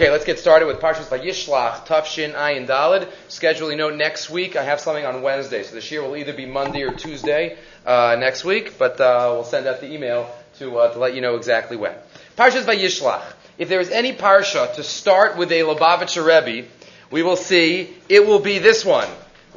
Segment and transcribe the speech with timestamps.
[0.00, 3.06] Okay, let's get started with Parshas Vayishlach, Tafshin Ayin Dalid.
[3.28, 4.56] Scheduling know, next week.
[4.56, 8.16] I have something on Wednesday, so this year will either be Monday or Tuesday uh,
[8.18, 11.36] next week, but uh, we'll send out the email to, uh, to let you know
[11.36, 11.92] exactly when.
[12.34, 13.20] Parshas Vayishlach.
[13.58, 16.66] If there is any parsha to start with a Lubavitcher Rebbe,
[17.10, 19.08] we will see it will be this one,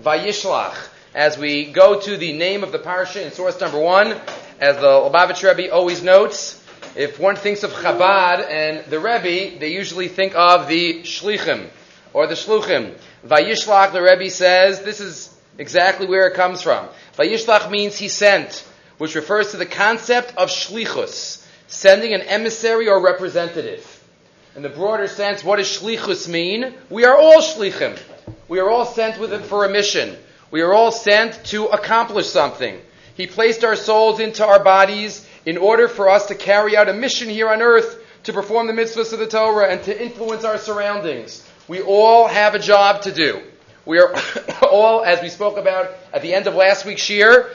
[0.01, 0.75] Vayishlach.
[1.15, 4.19] As we go to the name of the parsha in source number one,
[4.59, 6.61] as the Lubavitcher Rebbe always notes,
[6.95, 11.67] if one thinks of Chabad and the Rebbe, they usually think of the Shlichim
[12.13, 12.95] or the Shluchim.
[13.25, 16.87] Vayishlach, the Rebbe says, this is exactly where it comes from.
[17.17, 18.67] Vayishlach means he sent,
[18.99, 23.89] which refers to the concept of Shlichus, sending an emissary or representative.
[24.55, 26.75] In the broader sense, what does Shlichus mean?
[26.91, 27.99] We are all Shlichim.
[28.47, 30.15] We are all sent with it for a mission.
[30.51, 32.79] We are all sent to accomplish something.
[33.15, 36.93] He placed our souls into our bodies in order for us to carry out a
[36.93, 40.57] mission here on earth to perform the mitzvahs of the Torah and to influence our
[40.57, 41.47] surroundings.
[41.67, 43.41] We all have a job to do.
[43.85, 44.13] We are
[44.61, 47.49] all, as we spoke about at the end of last week's year,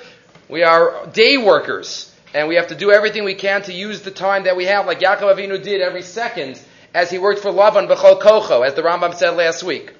[0.48, 2.14] we are day workers.
[2.34, 4.86] And we have to do everything we can to use the time that we have,
[4.86, 6.60] like Yaakov Avinu did every second
[6.94, 9.94] as he worked for Lavan B'chol Kocho, as the Rambam said last week.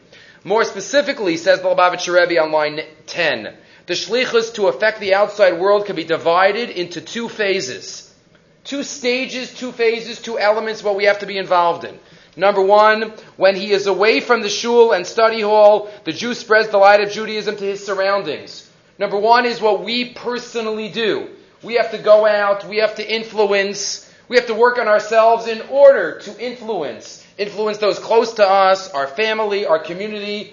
[0.45, 3.57] More specifically, says the Lubavitcher Rebbe on line 10,
[3.89, 8.15] the shlichus to affect the outside world can be divided into two phases.
[8.63, 11.99] Two stages, two phases, two elements what we have to be involved in.
[12.37, 16.69] Number one, when he is away from the shul and study hall, the Jew spreads
[16.69, 18.71] the light of Judaism to his surroundings.
[18.99, 21.31] Number one is what we personally do.
[21.63, 25.49] We have to go out, we have to influence, we have to work on ourselves
[25.49, 27.27] in order to influence.
[27.39, 30.53] Influence those close to us, our family, our community,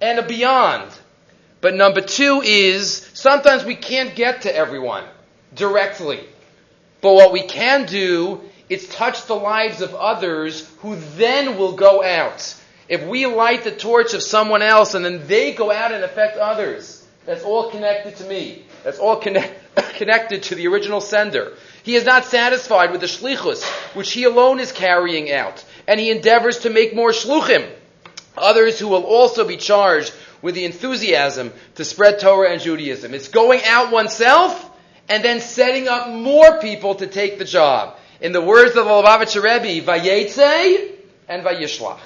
[0.00, 0.90] and beyond.
[1.64, 5.02] But number two is sometimes we can't get to everyone
[5.54, 6.20] directly.
[7.00, 12.04] But what we can do is touch the lives of others who then will go
[12.04, 12.54] out.
[12.86, 16.36] If we light the torch of someone else and then they go out and affect
[16.36, 18.64] others, that's all connected to me.
[18.82, 21.54] That's all connect, connected to the original sender.
[21.82, 23.64] He is not satisfied with the shlichus,
[23.94, 27.66] which he alone is carrying out, and he endeavors to make more shluchim,
[28.36, 30.12] others who will also be charged
[30.44, 33.14] with the enthusiasm to spread Torah and Judaism.
[33.14, 34.70] It's going out oneself
[35.08, 37.96] and then setting up more people to take the job.
[38.20, 40.92] In the words of the Lubavitcher Rebbe, Vayetze
[41.30, 41.98] and Vayishlach.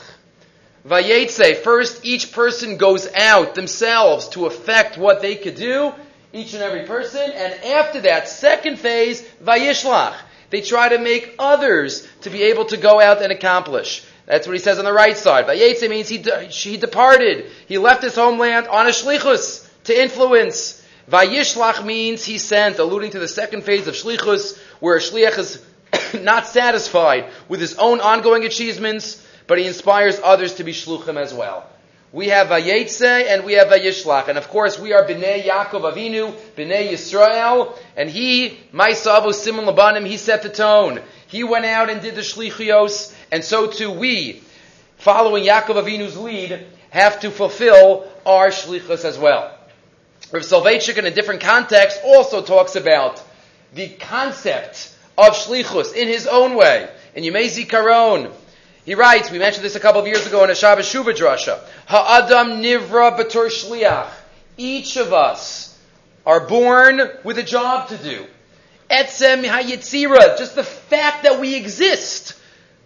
[0.87, 5.93] Vayetze, first each person goes out themselves to affect what they could do,
[6.33, 10.15] each and every person, and after that, second phase, Vayishlach.
[10.51, 14.05] They try to make others to be able to go out and accomplish.
[14.29, 15.47] That's what he says on the right side.
[15.47, 17.47] Vayetze means he, de- departed.
[17.67, 20.85] He left his homeland on a shlichus to influence.
[21.11, 25.65] Vayishlach means he sent, alluding to the second phase of shlichus, where a shliach is
[26.23, 31.33] not satisfied with his own ongoing achievements, but he inspires others to be shluchim as
[31.33, 31.67] well.
[32.13, 34.29] We have Vayetze and we have Vayishlach.
[34.29, 40.07] And of course, we are Bnei Yaakov Avinu, Bnei Yisrael, and he, Maisavu Simon Labanim,
[40.07, 41.01] he set the tone.
[41.29, 44.43] He went out and did the Shlichios, and so too we,
[44.97, 49.55] following Yaakov Avinu's lead, have to fulfill our Shlichus as well.
[50.33, 53.23] Rav Soloveitchik, in a different context, also talks about
[53.75, 56.89] the concept of Shlichus in his own way.
[57.15, 58.33] In Yemei Zikaron,
[58.87, 61.61] he writes, we mentioned this a couple of years ago in a Shabbos Shuvah drasha,
[61.87, 64.11] Ha'adam nivra b'tor shliach.
[64.57, 65.79] Each of us
[66.25, 68.27] are born with a job to do.
[68.91, 72.35] Etzem hayitzira, just the fact that we exist.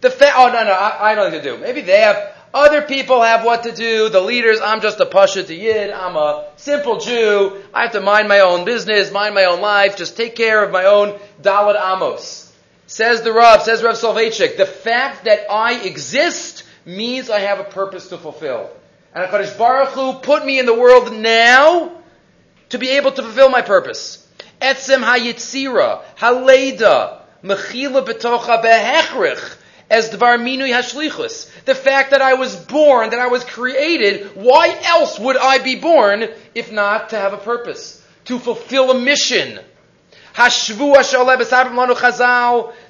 [0.01, 1.57] The fact, oh no, no, I, don't what to do.
[1.57, 5.43] Maybe they have, other people have what to do, the leaders, I'm just a pasha
[5.43, 9.45] to yid, I'm a simple Jew, I have to mind my own business, mind my
[9.45, 12.53] own life, just take care of my own daled amos.
[12.85, 17.63] Says the Rav, says Rav Soloveitchik, the fact that I exist means I have a
[17.63, 18.69] purpose to fulfill.
[19.15, 21.91] And HaKadosh Baruch Hu put me in the world now
[22.69, 24.22] to be able to fulfill my purpose.
[24.63, 29.57] Etzem hayitzira, haleda, mechila betocha behechrich,
[29.89, 31.49] as dvar minui hashlichus.
[31.65, 35.75] The fact that I was born, that I was created, why else would I be
[35.75, 38.01] born if not to have a purpose?
[38.25, 39.59] To fulfill a mission.
[40.35, 40.49] The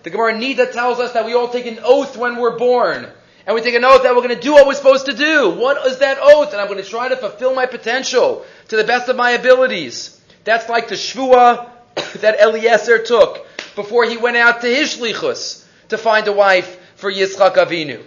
[0.06, 3.08] Gemara Nida tells us that we all take an oath when we're born.
[3.46, 5.50] And we take an oath that we're going to do what we're supposed to do.
[5.50, 6.54] What is that oath?
[6.54, 10.22] And I'm going to try to fulfill my potential to the best of my abilities.
[10.44, 11.70] That's like the shvua
[12.22, 13.46] that Eliezer took
[13.76, 18.04] before he went out to his shlichus to find a wife for Yitzchak Avinu.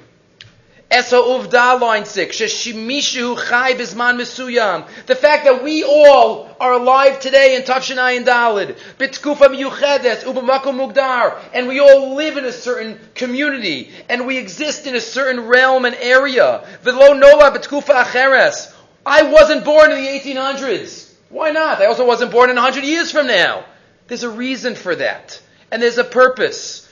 [0.88, 2.36] Eso Uvda, line 6.
[2.36, 4.86] Sheshimishu chai bisman misuyam.
[5.06, 8.78] The fact that we all are alive today in Tafshin Ayin Dalid.
[8.96, 11.38] Bitkufa miyuchedes, ubamakum mugdar.
[11.52, 13.90] And we all live in a certain community.
[14.08, 16.64] And we exist in a certain realm and area.
[16.82, 18.72] Velo nola bitkufa acheres.
[19.04, 21.05] I wasn't born in the 1800s.
[21.28, 21.80] Why not?
[21.80, 23.64] I also wasn't born in 100 years from now.
[24.06, 25.40] There's a reason for that.
[25.70, 26.88] And there's a purpose.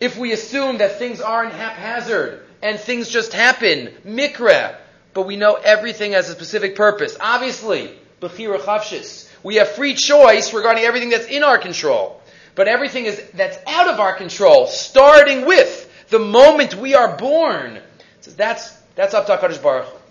[0.00, 4.76] If we assume that things aren't haphazard and things just happen, mikra,
[5.14, 7.16] but we know everything has a specific purpose.
[7.20, 9.28] Obviously, bechira.
[9.42, 12.20] We have free choice regarding everything that's in our control.
[12.54, 17.80] But everything is, that's out of our control, starting with the moment we are born.
[18.20, 20.01] So that's, that's up to HaKadosh Baruch.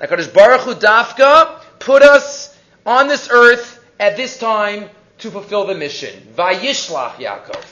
[0.00, 2.56] HaKadosh Baruch Hu Dafka put us
[2.86, 4.88] on this earth at this time
[5.18, 6.28] to fulfill the mission.
[6.34, 7.64] Vayishlach Yaakov.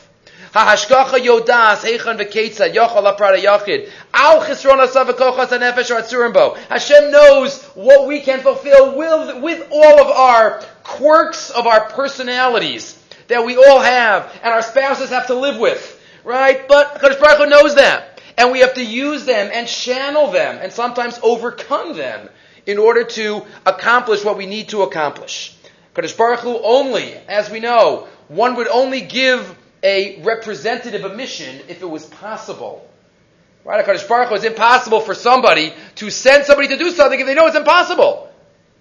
[0.53, 6.57] Hahashkacha yodas heichan v'ketzad yochal aprada yachid al chisron asav v'kochas hanefesh atzurimbo.
[6.69, 13.03] Hashem knows what we can fulfill with, with all of our quirks of our personalities
[13.29, 16.67] that we all have and our spouses have to live with, right?
[16.69, 20.59] But Hakadosh Baruch Hu knows that, and we have to use them and channel them
[20.63, 22.29] and sometimes overcome them
[22.67, 25.55] in order to accomplish what we need to accomplish.
[25.95, 31.61] Hakadosh Baruch Hu only, as we know, one would only give a representative a mission
[31.69, 32.89] if it was possible.
[33.65, 33.85] Right?
[33.85, 37.35] HaKadosh Baruch Hu, it's impossible for somebody to send somebody to do something if they
[37.35, 38.31] know it's impossible.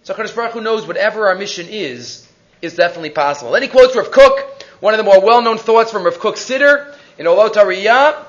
[0.04, 2.28] So HaKadosh Baruch Hu knows whatever our mission is,
[2.62, 3.52] is definitely possible.
[3.52, 6.96] Then he quotes Rav Kook, one of the more well-known thoughts from Rav Kook Siddur
[7.18, 8.27] in Olat Re'iyah,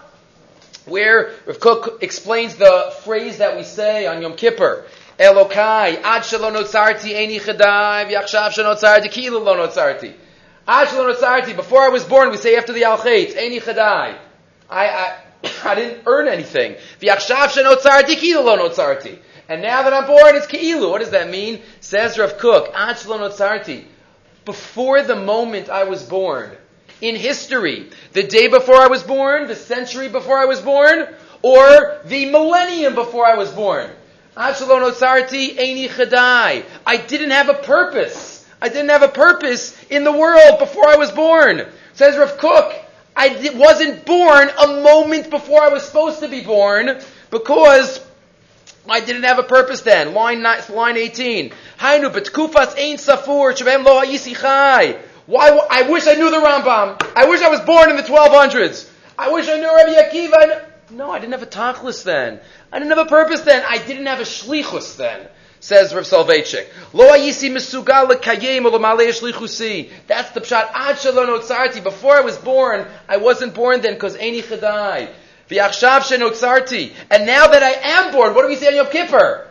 [0.89, 4.85] where Rav Kook explains the phrase that we say on Yom Kippur.
[5.19, 10.15] Elokai, ad shelo notzarti, eini chadai, v'yachshav shenotzarti, kilu lo notzarti.
[10.69, 14.19] Before I was born, we say after the Al Chait, Eini Chadai.
[14.69, 15.17] I, I,
[15.65, 16.77] I didn't earn anything.
[19.49, 20.91] And now that I'm born, it's Ki'ilu.
[20.91, 21.63] What does that mean?
[21.81, 22.71] Says Rav Kook,
[24.45, 26.51] Before the moment I was born,
[27.01, 31.07] in history, the day before I was born, the century before I was born,
[31.43, 33.91] or the millennium before I was born.
[34.37, 34.53] I
[37.07, 38.47] didn't have a purpose.
[38.61, 41.67] I didn't have a purpose in the world before I was born.
[41.95, 42.75] Says Rav Kook,
[43.17, 47.01] I wasn't born a moment before I was supposed to be born
[47.31, 48.01] because
[48.89, 50.15] I didn't have a purpose then.
[50.15, 51.53] Line, line 18.
[51.79, 53.53] Hainu betkufas ein safur
[53.85, 54.03] lo
[54.35, 54.99] chai.
[55.29, 55.51] Why?
[55.71, 57.13] I wish I knew the Rambam.
[57.15, 58.91] I wish I was born in the 1200s.
[59.19, 60.65] I wish I knew Rabbi Akiva.
[60.91, 62.41] No, I didn't have a tachlis then.
[62.73, 63.63] I didn't have a purpose then.
[63.69, 65.29] I didn't have a shlichus then
[65.61, 66.67] says Rav Soloveitchik.
[66.95, 69.91] Lo ayisi misugal lekayim shlichusi.
[70.07, 70.71] That's the pshat.
[70.73, 71.83] Ad shalon otzarti.
[71.83, 75.13] Before I was born, I wasn't born then because eni chadai.
[75.51, 76.95] V'yachshav shenotzarti.
[77.11, 79.47] And now that I am born, what do we say on Yom Kippur?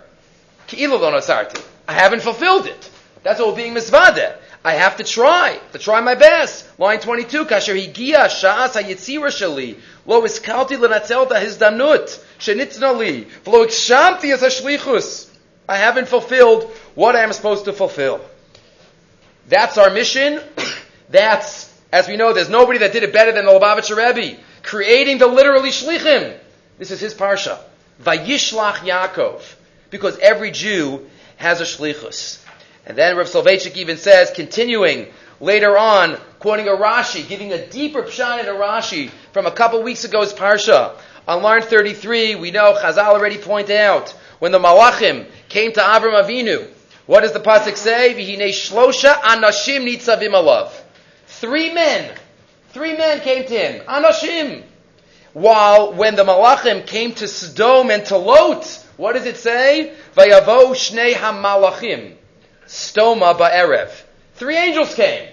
[0.68, 1.63] Ki'ilu lo notzarti.
[1.88, 2.89] I haven't fulfilled it.
[3.24, 4.35] That's all being misvadeh.
[4.68, 6.68] I have to try, to try my best.
[6.78, 13.66] Line 22, kasher higia sha'as hayitzira shali, lo iskalti lenatzel da hizdanut, shenitzna li, v'lo
[13.66, 15.30] ikshamti as hashlichus.
[15.69, 16.66] I haven't fulfilled
[16.96, 18.19] what I am supposed to fulfill.
[19.48, 20.42] That's our mission.
[21.10, 25.20] That's, as we know, there's nobody that did it better than the Lubavitcher Rebbe, creating
[25.20, 26.38] the literally shlichim.
[26.78, 27.58] This is his parsha.
[28.04, 29.42] Vayishlach Yaakov.
[29.92, 32.44] Because every Jew has a shlichus.
[32.88, 35.07] And then Rav Soloveitchik even says, continuing
[35.42, 39.84] later on, quoting a Rashi, giving a deeper pshat in a Rashi from a couple
[39.84, 40.95] weeks ago's parsha.
[41.28, 46.13] On line 33, we know Chazal already pointed out when the Malachim came to Avram
[46.24, 46.65] Avinu,
[47.08, 48.13] what does the pasuk say?
[48.13, 50.72] V'hinei shlosha anashim nitzavim alav.
[51.25, 52.15] Three men,
[52.70, 54.63] three men came to him, anashim.
[55.34, 58.65] While when the Malachim came to Sodom and to Lot,
[58.96, 59.94] what does it say?
[60.15, 62.15] Vayavo shnei hamalachim,
[62.67, 63.89] stoma ba'erev.
[64.36, 65.29] Three angels came.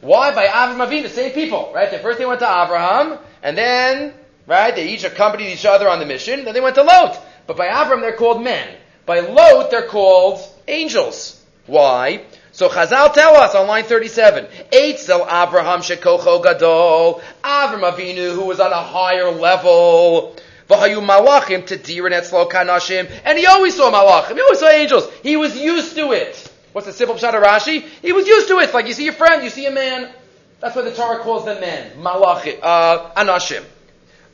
[0.00, 0.34] Why?
[0.34, 1.90] By Avram Avinu, same people, right?
[1.90, 4.14] They first they went to Avraham, and then,
[4.46, 7.18] right, they each accompanied each other on the mission, then they went to Lot.
[7.46, 8.76] But by Avram, they're called men.
[9.06, 11.42] By Lot, they're called angels.
[11.66, 12.24] Why?
[12.52, 18.60] So Chazal tell us on line 37, Eitzel Abraham shekocho gadol, Avram Avinu, who was
[18.60, 20.36] on a higher level,
[20.68, 25.10] V'hayu malachim tedirin etzlo kanashim, and he always saw malachim, he always saw angels.
[25.22, 26.50] He was used to it.
[26.72, 27.82] What's the simple pshat of Rashi?
[28.02, 28.74] He was used to it.
[28.74, 30.10] Like you see your friend, you see a man.
[30.60, 33.64] That's why the Torah calls them men, malachim, uh, anashim.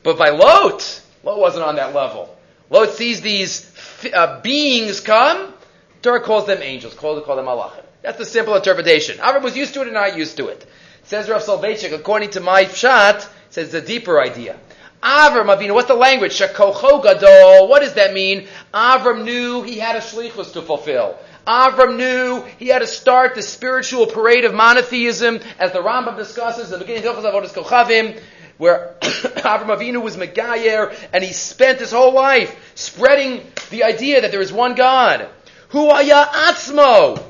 [0.03, 2.35] But by Lot, Lot wasn't on that level.
[2.69, 3.69] Lot sees these
[4.13, 5.53] uh, beings come,
[6.01, 7.83] Torah calls them angels, calls call them malachim.
[8.01, 9.17] That's the simple interpretation.
[9.17, 10.65] Avram was used to it and not used to it.
[11.03, 14.57] Says Rav Soloveitchik, according to my pshat, says the deeper idea.
[15.03, 16.33] Avram Avinu, what's the language?
[16.33, 17.67] Shekocho gadol.
[17.67, 18.47] What does that mean?
[18.71, 21.17] Avram knew he had a shlichus to fulfill.
[21.47, 26.71] Avram knew he had to start the spiritual parade of monotheism, as the Rambam discusses
[26.71, 28.21] in the beginning of Hilchos Avodas Kochavim,
[28.59, 33.41] where Avram Avinu was Megayer, and he spent his whole life spreading
[33.71, 35.27] the idea that there is one God.
[35.69, 37.23] Hu haya atzmo,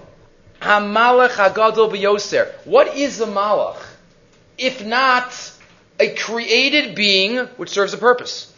[0.60, 2.52] hamalach hagadol b'yoser.
[2.66, 3.82] What is a malach?
[4.58, 5.32] If not
[6.02, 8.52] a created being which serves a purpose.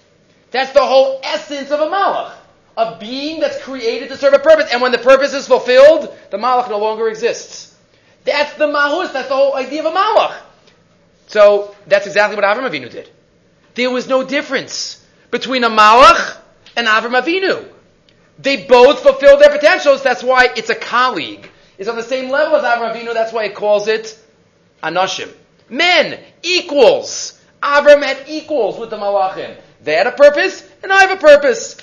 [0.52, 2.34] That's the whole essence of a malach.
[2.78, 4.72] A being that's created to serve a purpose.
[4.72, 7.76] And when the purpose is fulfilled, the malach no longer exists.
[8.24, 10.38] That's the mahus, that's the whole idea of a malach.
[11.28, 13.10] So that's exactly what Avram Avinu did.
[13.76, 16.38] There was no difference between a malach
[16.78, 17.68] and Avram Avinu.
[18.40, 20.02] They both fulfilled their potentials.
[20.02, 21.50] That's why it's a colleague.
[21.78, 23.14] It's on the same level as Avram Avinu.
[23.14, 24.18] That's why it calls it
[24.82, 25.32] Anashim.
[25.74, 27.42] Men, equals.
[27.64, 29.58] Avram had equals with the Malachim.
[29.82, 31.78] They had a purpose, and I have a purpose.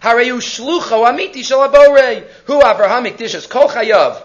[0.00, 2.26] Harayu shlucho amiti shalabore.
[2.46, 4.24] Hu Avraham ikdishas kol chayav.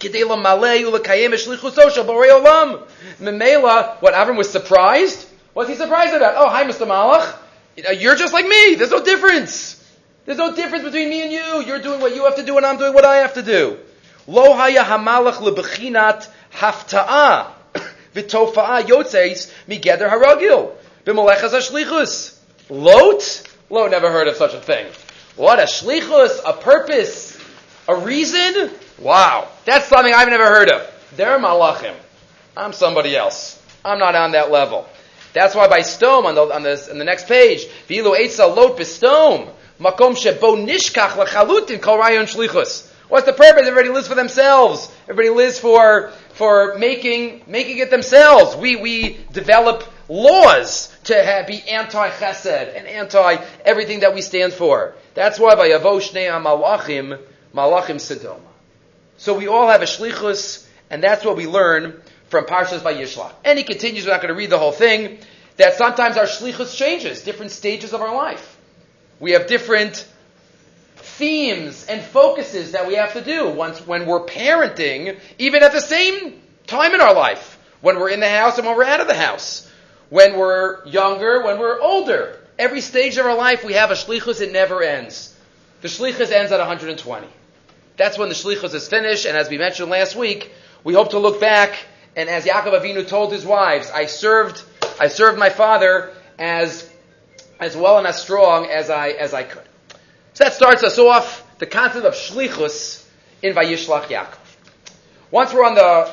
[0.00, 2.82] Kedela malei ulakayim eshlichuso shalborei olam.
[3.20, 5.28] Memela, what Avram was surprised?
[5.52, 6.34] What's he surprised about?
[6.36, 6.88] Oh, hi, Mr.
[6.88, 7.36] Malach.
[8.00, 8.74] You're just like me.
[8.74, 9.80] There's no difference.
[10.26, 11.64] There's no difference between me and you.
[11.68, 13.78] You're doing what you have to do, and I'm doing what I have to do.
[14.26, 17.53] Lo haya hamalach lebechinat hafta'ah
[18.14, 20.72] v'tofa'a yotzeis migeder haragil
[21.04, 22.38] b'malechas hashlichus.
[22.70, 23.50] Lot?
[23.70, 24.86] Lot never heard of such a thing.
[25.36, 27.38] What a shlichus, a purpose,
[27.88, 28.70] a reason?
[28.98, 30.90] Wow, that's something I've never heard of.
[31.16, 31.94] They're malachim.
[32.56, 33.60] I'm somebody else.
[33.84, 34.86] I'm not on that level.
[35.32, 38.78] That's why by stone on the on this on the next page, vilu eitza lot
[38.78, 42.88] bestom makom shebo nishkach lachalutin kol rayon shlichus.
[43.08, 43.66] What's the purpose?
[43.66, 44.90] Everybody lives for themselves.
[45.04, 48.56] Everybody lives for for making making it themselves.
[48.56, 54.52] We we develop laws to have, be anti chesed and anti everything that we stand
[54.52, 54.94] for.
[55.14, 57.20] That's why by Yavo Shnei Malachim
[57.54, 58.40] Malachim Sedoma.
[59.16, 63.32] So we all have a shlichus, and that's what we learn from Parshas by Yishlach.
[63.44, 64.06] And he continues.
[64.06, 65.18] We're not going to read the whole thing.
[65.56, 68.58] That sometimes our shlichus changes, different stages of our life.
[69.20, 70.04] We have different
[71.16, 75.80] themes and focuses that we have to do once when we're parenting, even at the
[75.80, 79.06] same time in our life, when we're in the house and when we're out of
[79.06, 79.70] the house,
[80.10, 82.38] when we're younger, when we're older.
[82.58, 84.40] Every stage of our life, we have a shlichus.
[84.40, 85.34] It never ends.
[85.80, 87.26] The shlichus ends at 120.
[87.96, 89.26] That's when the shlichus is finished.
[89.26, 90.52] And as we mentioned last week,
[90.82, 91.76] we hope to look back.
[92.16, 94.62] And as Yaakov Avinu told his wives, I served,
[95.00, 96.90] I served my father as
[97.60, 99.63] as well and as strong as I as I could.
[100.34, 103.06] So that starts us off the concept of shlichus
[103.40, 104.38] in Vayishlach Yaakov.
[105.30, 106.12] Once we're on the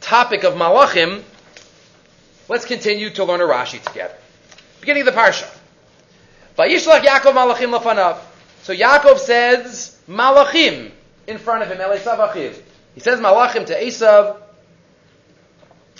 [0.00, 1.22] topic of malachim,
[2.48, 4.14] let's continue to learn a Rashi together.
[4.80, 5.48] Beginning of the parsha.
[6.58, 8.18] Vayishlach Yaakov malachim lafanav.
[8.62, 10.90] So Yaakov says malachim
[11.28, 12.58] in front of him.
[12.94, 14.36] He says malachim to Esav.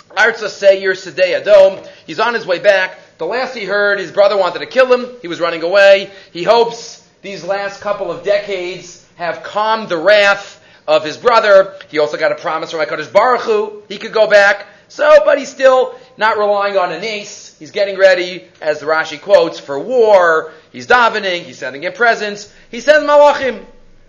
[0.09, 1.87] Arza Seir Sedei Adom.
[2.05, 2.99] He's on his way back.
[3.17, 5.15] The last he heard, his brother wanted to kill him.
[5.21, 6.11] He was running away.
[6.33, 11.75] He hopes these last couple of decades have calmed the wrath of his brother.
[11.89, 13.83] He also got a promise from HaKadosh Baruch Hu.
[13.87, 14.67] He could go back.
[14.87, 17.55] So, but he's still not relying on an ace.
[17.57, 20.51] He's getting ready, as the Rashi quotes, for war.
[20.71, 21.43] He's davening.
[21.43, 22.53] He's sending in presents.
[22.69, 23.63] He sends malachim.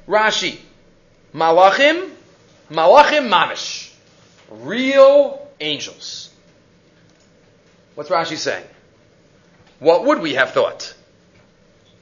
[0.08, 0.58] Rashi.
[1.34, 2.10] Malachim.
[2.70, 3.92] Malachim mamish.
[4.50, 6.30] Real angels.
[7.94, 8.66] What's Rashi saying?
[9.78, 10.94] What would we have thought?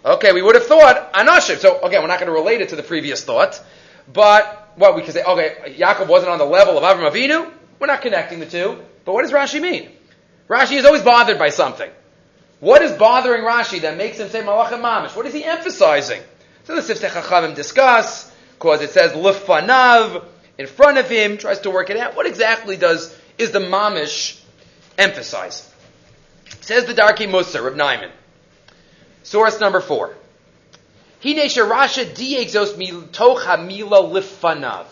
[0.05, 1.59] Okay, we would have thought Anashim.
[1.59, 3.63] So again, we're not going to relate it to the previous thought,
[4.11, 7.51] but what we could say, okay, Yaakov wasn't on the level of Avram Avinu.
[7.79, 8.81] We're not connecting the two.
[9.05, 9.91] But what does Rashi mean?
[10.49, 11.91] Rashi is always bothered by something.
[12.61, 15.17] What is bothering Rashi that makes him say Malachim Mamish?
[15.17, 16.23] What is he emphasizing?
[16.65, 20.25] So the Sifsei Chachamim discuss, because it says Lufanav
[20.59, 22.17] in front of him, tries to work it out.
[22.17, 24.41] What exactly does is the Mamish
[24.99, 25.67] emphasize?
[26.61, 28.11] Says the Darkei Mussar, Reb Naiman.
[29.23, 30.15] Source number four.
[31.23, 34.87] Hine Rasha diexos miltocha mila lifanav.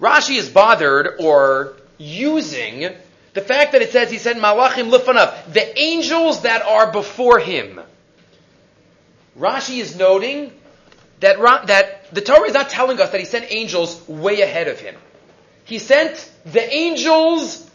[0.00, 2.92] Rashi is bothered or using
[3.34, 7.80] the fact that it says he said malachim lifanav, the angels that are before him.
[9.38, 10.52] Rashi is noting
[11.20, 14.78] that, that the Torah is not telling us that he sent angels way ahead of
[14.78, 14.94] him.
[15.64, 17.68] He sent the angels,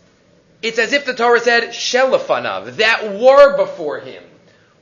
[0.61, 4.23] it's as if the Torah said, shelafanav, that were before him.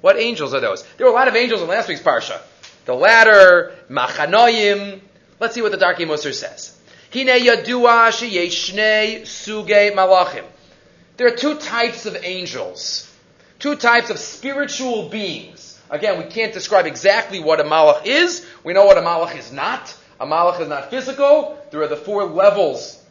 [0.05, 0.83] What angels are those?
[0.97, 2.39] There were a lot of angels in last week's parsha.
[2.85, 5.01] The ladder, machanoyim.
[5.39, 6.77] Let's see what the Darkei Mussar says.
[7.11, 10.43] Hine yadua sheyeshnei suge malachim.
[11.17, 13.11] There are two types of angels.
[13.57, 15.81] Two types of spiritual beings.
[15.89, 18.45] Again, we can't describe exactly what a malach is.
[18.63, 19.97] We know what a malach is not.
[20.19, 21.57] A malach is not physical.
[21.71, 23.03] There are the four levels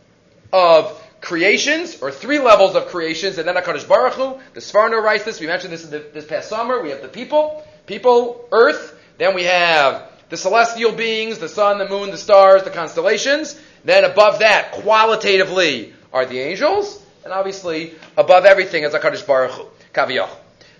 [0.52, 5.24] of creations, or three levels of creations, and then HaKadosh Baruch Hu, the Sforno writes
[5.24, 9.34] this, we mentioned this the, this past summer, we have the people, people, earth, then
[9.34, 14.40] we have the celestial beings, the sun, the moon, the stars, the constellations, then above
[14.40, 20.30] that, qualitatively, are the angels, and obviously, above everything is HaKadosh Baruch Hu, Kaviyach.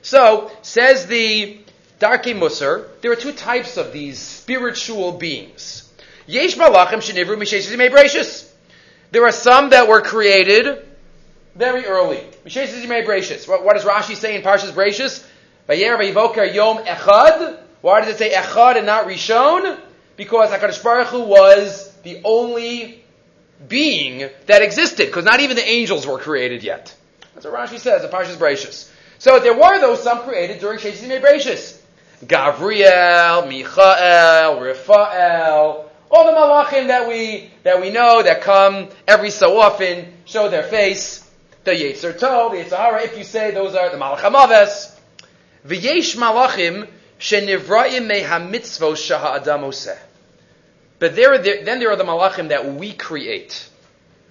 [0.02, 1.58] So, says the
[1.98, 5.90] Darkei Musar, there are two types of these spiritual beings.
[6.26, 8.53] Yesh malachim shenivru gracious.
[9.14, 10.85] There are some that were created
[11.54, 12.16] very early.
[12.16, 12.50] What,
[13.76, 15.25] does Rashi say in Parshas Brachus?
[15.68, 17.61] Yom Echad.
[17.80, 19.78] Why does it say Echad and not Rishon?
[20.16, 23.04] Because HaKadosh Baruch Hu was the only
[23.68, 26.92] being that existed, because not even the angels were created yet.
[27.35, 28.90] That's what Rashi says in Parshas Brachus.
[29.21, 31.80] So there were those some created during Sheshis Brachus.
[32.25, 39.61] Gavriel, Michael, Raphael, all the malachim that we that we know that come every so
[39.61, 41.28] often show their face.
[41.64, 44.94] The Yetzer Tov, the Yetzer Hara, if you say those are the malachim aves.
[45.66, 49.73] V'yesh malachim shenivraim me hamitzvos shaha adam
[51.00, 53.68] But there, then there are the malachim that we create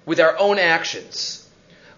[0.06, 1.50] with our own actions.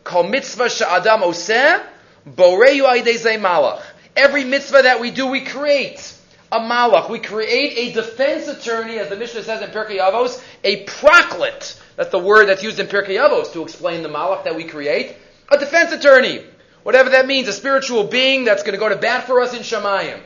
[0.04, 1.84] Kol mitzvah sha'adam oseh,
[2.28, 3.84] aydei malach.
[4.16, 6.15] Every mitzvah that we do, we create
[6.56, 7.10] a malach.
[7.10, 11.80] We create a defense attorney, as the Mishnah says in Pirkei Avos, a praklit.
[11.96, 15.16] That's the word that's used in Pirkei Avos to explain the malach that we create.
[15.50, 16.44] A defense attorney.
[16.84, 19.62] Whatever that means, a spiritual being that's going to go to bat for us in
[19.62, 20.20] Shemayim.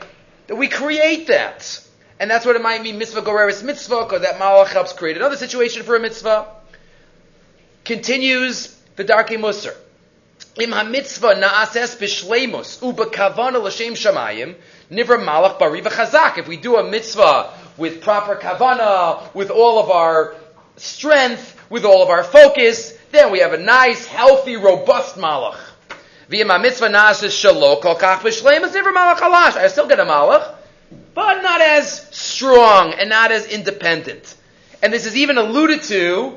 [0.46, 1.86] That we create that.
[2.18, 5.36] And that's what it might mean, mitzvah goreris mitzvah, because that malach helps create another
[5.36, 6.48] situation for a mitzvah.
[7.84, 9.74] Continues the Darkei Musar.
[10.56, 14.56] Im ha-mitzvah na'ases l'shem shamayim
[14.90, 16.38] nivra malach.
[16.38, 20.34] If we do a mitzvah with proper kavana, with all of our
[20.76, 25.58] strength, with all of our focus, then we have a nice, healthy, robust malach.
[26.28, 29.56] V'im ha-mitzvah na'ases shalo kol kach b'shleimus nivra malach halash.
[29.56, 30.56] I still get a malach,
[31.14, 34.34] but not as strong and not as independent.
[34.82, 36.36] And this is even alluded to,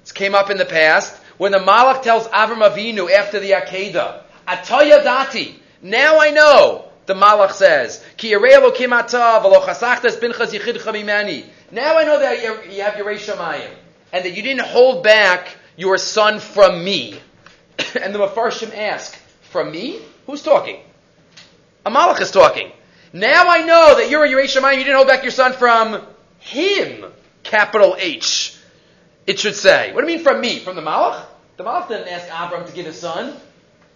[0.00, 4.22] this came up in the past, when the Malach tells Avram Avinu after the Akedah,
[4.46, 8.72] Ataya dati, now I know, the Malach says, Ki v'lo
[10.16, 11.44] binchas yichidcha mimani.
[11.70, 12.42] Now I know that
[12.72, 13.70] you have your Shemayim,
[14.12, 17.18] and that you didn't hold back your son from me.
[18.00, 19.18] and the Mefarshim ask,
[19.50, 20.00] from me?
[20.26, 20.80] Who's talking?
[21.84, 22.70] A Malach is talking.
[23.12, 26.00] Now I know that you're a Yerei Shemayim, you didn't hold back your son from
[26.38, 27.04] him.
[27.42, 28.58] Capital H
[29.26, 29.92] it should say.
[29.92, 30.58] What do you mean from me?
[30.58, 31.24] From the Malach?
[31.56, 33.34] The Malach didn't ask Abram to give his son.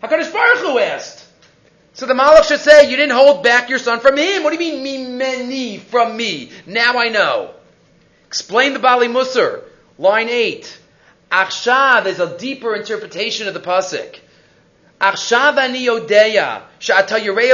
[0.00, 1.26] How HaKadosh Baruch Hu asked.
[1.94, 4.44] So the Malach should say, you didn't hold back your son from him.
[4.44, 6.50] What do you mean, from me?
[6.66, 7.50] Now I know.
[8.26, 9.64] Explain the Bali Musar.
[9.98, 10.78] Line 8.
[11.32, 14.20] Achshav is a deeper interpretation of the Pasuk.
[15.00, 17.52] Achshav ani yodeya, sha'ata yirei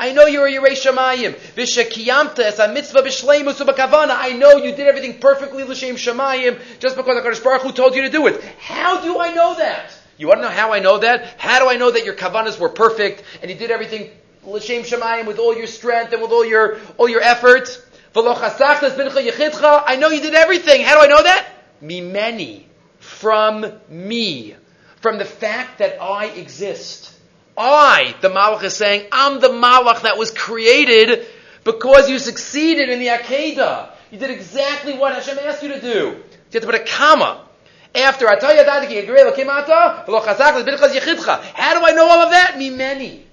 [0.00, 1.34] I know you're a Yerei Shemayim.
[1.34, 4.16] V'shekiyamta es mitzvah b'shleimus u'b'kavana.
[4.16, 8.00] I know you did everything perfectly l'shem Shemayim just because HaKadosh Baruch Hu told you
[8.00, 8.42] to do it.
[8.60, 9.92] How do I know that?
[10.16, 11.38] You want to know how I know that?
[11.38, 14.08] How do I know that your kavanas were perfect and you did everything
[14.42, 17.68] l'shem Shemayim with all your strength and with all your all your effort?
[18.16, 20.80] I know you did everything.
[20.82, 21.46] How do I know that?
[21.82, 22.64] Mimeni.
[23.00, 24.56] From me.
[25.02, 27.19] From the fact that I exist.
[27.56, 31.26] I, the Malach is saying, I'm the Malach that was created
[31.64, 33.90] because you succeeded in the Akedah.
[34.10, 35.88] You did exactly what Hashem asked you to do.
[35.88, 36.14] You
[36.54, 37.46] have to put a comma.
[37.94, 38.46] After how do
[41.86, 42.54] I know all of that?
[42.56, 43.26] Me many.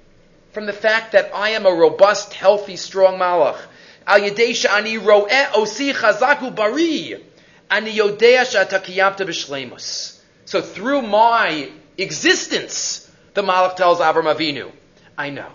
[0.52, 3.60] From the fact that I am a robust, healthy, strong Malach.
[4.08, 7.24] Al yedesha ani ro'eh osi chazaku bari.
[7.70, 10.20] Ani yodea she'atakiyamta b'shleimus.
[10.46, 13.07] So through my existence,
[13.38, 14.72] the Malach tells Avram Avinu,
[15.16, 15.50] I know.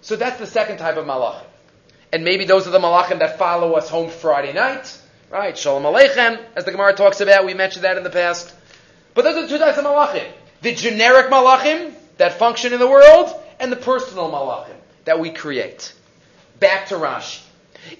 [0.00, 1.46] So that's the second type of Malachim.
[2.12, 5.56] And maybe those are the Malachim that follow us home Friday night, right?
[5.56, 7.46] Shalom Aleichem, as the Gemara talks about.
[7.46, 8.52] We mentioned that in the past.
[9.14, 10.28] But those are two types of Malachim.
[10.62, 15.94] The generic Malachim that function in the world, and the personal Malachim that we create.
[16.58, 17.40] Back to Rashi.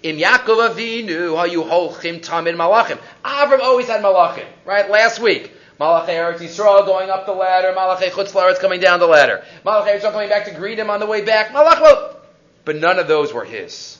[0.02, 2.98] In Yaakov Avinu, how you hold holchim tamid malachim.
[3.24, 4.90] Avram always had malachim, right?
[4.90, 9.06] Last week, Malachei Eretz Yisrael going up the ladder, Malachei Chutz Laretz coming down the
[9.06, 12.16] ladder, Malachei Yisrael coming back to greet him on the way back, Malach,
[12.64, 13.98] but none of those were his.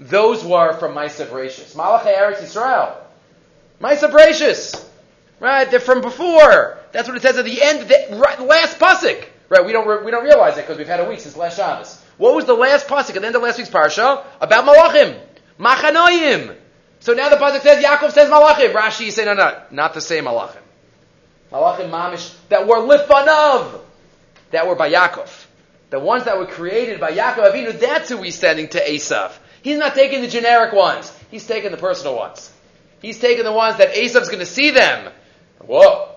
[0.00, 1.74] Those were from Maisa Brachus.
[1.74, 2.94] Malachei Eretz Yisrael.
[3.80, 4.84] Maisa Brachus.
[5.40, 6.78] Right, they're from before.
[6.92, 9.24] That's what it says at the end, of the last pasuk.
[9.48, 9.64] Right?
[9.64, 12.02] We don't re- we don't realize it because we've had a week since last Shabbos.
[12.16, 15.18] What was the last pasuk at the end of last week's parsha about Malachim?
[15.58, 16.56] Machanoim.
[17.00, 18.72] So now the pasuk says Yaakov says Malachim.
[18.72, 20.60] Rashi saying no, no, not the same Malachim.
[21.52, 23.80] Malachim mamish that were lifanav,
[24.50, 25.46] that were by Yaakov.
[25.90, 29.32] The ones that were created by Yaakov Avinu, that's who he's sending to Esav.
[29.62, 31.12] He's not taking the generic ones.
[31.30, 32.52] He's taking the personal ones.
[33.00, 35.12] He's taking the ones that Esav's going to see them.
[35.60, 36.10] Whoa.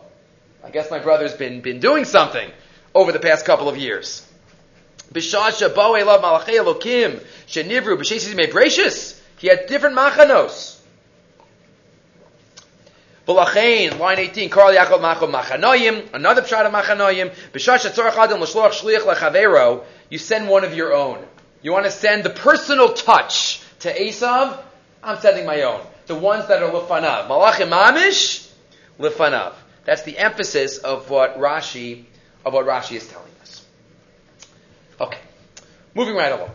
[0.64, 2.50] I guess my brother's been, been doing something
[2.94, 4.28] over the past couple of years.
[5.14, 9.20] Bishasha boe love malachei elokim shenivru b'sheisis mebrachis.
[9.38, 10.81] He had different machanos.
[14.00, 20.18] Line 18, Karl Yaakov Machom Machanoyim, another pshat of Machanoyim, B'shash Tzorach Adam Shliach you
[20.18, 21.26] send one of your own.
[21.62, 24.60] You want to send the personal touch to Esav?
[25.04, 25.82] I'm sending my own.
[26.08, 27.28] The ones that are Lefanav.
[27.28, 28.52] Malachim Amish,
[29.00, 29.54] Lefanav.
[29.86, 32.04] That's the emphasis of what Rashi,
[32.46, 33.66] of what Rashi is telling us.
[35.00, 35.20] Okay.
[35.94, 36.52] Moving right along.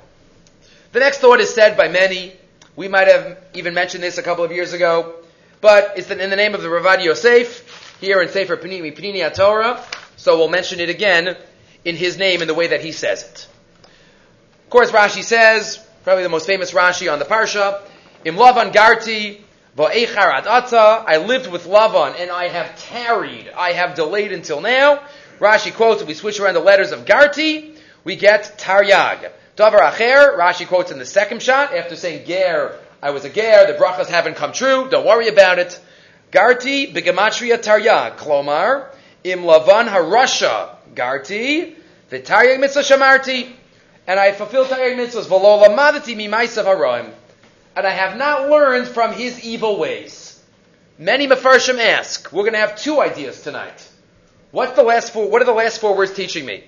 [0.92, 2.32] The next thought is said by many.
[2.74, 5.14] We might have even mentioned this a couple of years ago.
[5.66, 9.84] But it's in the name of the Ravad Yosef, here in Sefer Panini, Panini Torah,
[10.14, 11.36] so we'll mention it again
[11.84, 13.48] in his name in the way that he says it.
[14.62, 17.82] Of course, Rashi says, probably the most famous Rashi on the Parsha,
[18.24, 19.40] Im Lavan Garti,
[19.76, 25.02] Va'echar Ata, I lived with Lavan and I have tarried, I have delayed until now.
[25.40, 29.32] Rashi quotes, if we switch around the letters of Garti, we get Taryag.
[29.56, 33.68] Davar Acher, Rashi quotes in the second shot, after saying Ger, I was a ger,
[33.68, 35.78] the brachas haven't come true, don't worry about it.
[36.32, 38.88] Garti begematria tarya, klomar,
[39.22, 41.76] im lavan harasha, garti,
[42.10, 43.52] v'taryag mitzvah shamarti,
[44.08, 47.12] and I fulfilled taryag mitzvahs, v'lo lamadati mimaisav haraim,
[47.76, 50.42] and I have not learned from his evil ways.
[50.98, 53.88] Many mafarshim ask, we're going to have two ideas tonight.
[54.50, 56.64] What's the last four, what are the last four words teaching me?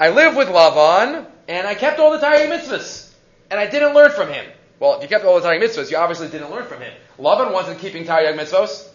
[0.00, 3.12] I live with Lavan, and I kept all the taryag mitzvahs,
[3.50, 4.46] and I didn't learn from him.
[4.78, 6.92] Well, if you kept all the Taryag mitzvahs, you obviously didn't learn from him.
[7.18, 8.88] Laban wasn't keeping Taryag mitzvahs.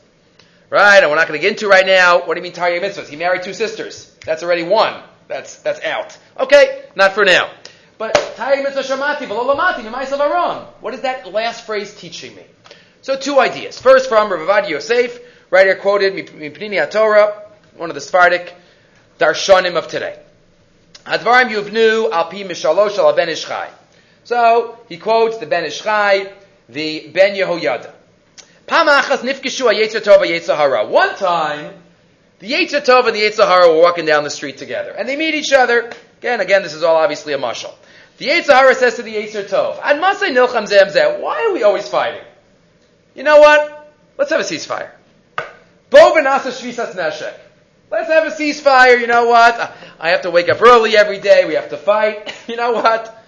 [0.69, 2.19] Right, and we're not going to get into right now.
[2.25, 3.07] What do you mean Taryag mitzvahs?
[3.07, 4.15] He married two sisters.
[4.25, 5.01] That's already one.
[5.27, 6.17] That's, that's out.
[6.39, 7.49] Okay, not for now.
[7.97, 10.67] But Taryag mitzvah shamati, v'lo lamati, aram.
[10.81, 12.43] What is that last phrase teaching me?
[13.01, 13.81] So two ideas.
[13.81, 17.43] First from Rav Ravad Yosef, right here quoted, Mipnini Torah,
[17.75, 18.53] one of the Sephardic
[19.19, 20.19] darshanim of today.
[21.05, 23.69] Advarim yuvnu al pi mishalosh al Ben Ish Chai.
[24.23, 26.31] So he quotes the Ben Ish Chai,
[26.69, 27.91] the Ben Yehoyada.
[30.89, 31.73] One time,
[32.39, 35.35] the Yetzer Tov and the Yetzer were walking down the street together, and they meet
[35.35, 35.91] each other.
[36.19, 37.73] Again, again, this is all obviously a mashal.
[38.17, 41.89] The Yetzer says to the Yetzer Tov, "Ad masay nilcham zem Why are we always
[41.89, 42.21] fighting?
[43.15, 43.89] You know what?
[44.17, 44.91] Let's have a ceasefire.
[45.91, 46.47] Let's
[48.09, 49.01] have a ceasefire.
[49.01, 49.75] You know what?
[49.99, 51.43] I have to wake up early every day.
[51.45, 52.33] We have to fight.
[52.47, 53.20] You know what?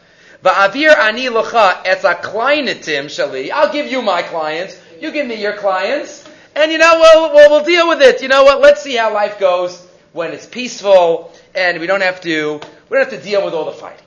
[0.43, 3.49] Va'avir ani etza kleinitim shali.
[3.49, 4.77] I'll give you my clients.
[4.99, 6.27] You give me your clients.
[6.53, 8.21] And you know, we'll, we'll, we'll deal with it.
[8.21, 8.59] You know what?
[8.59, 13.09] Let's see how life goes when it's peaceful and we don't have to, we don't
[13.09, 14.05] have to deal with all the fighting.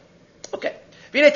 [0.53, 0.75] Okay.
[1.12, 1.33] There was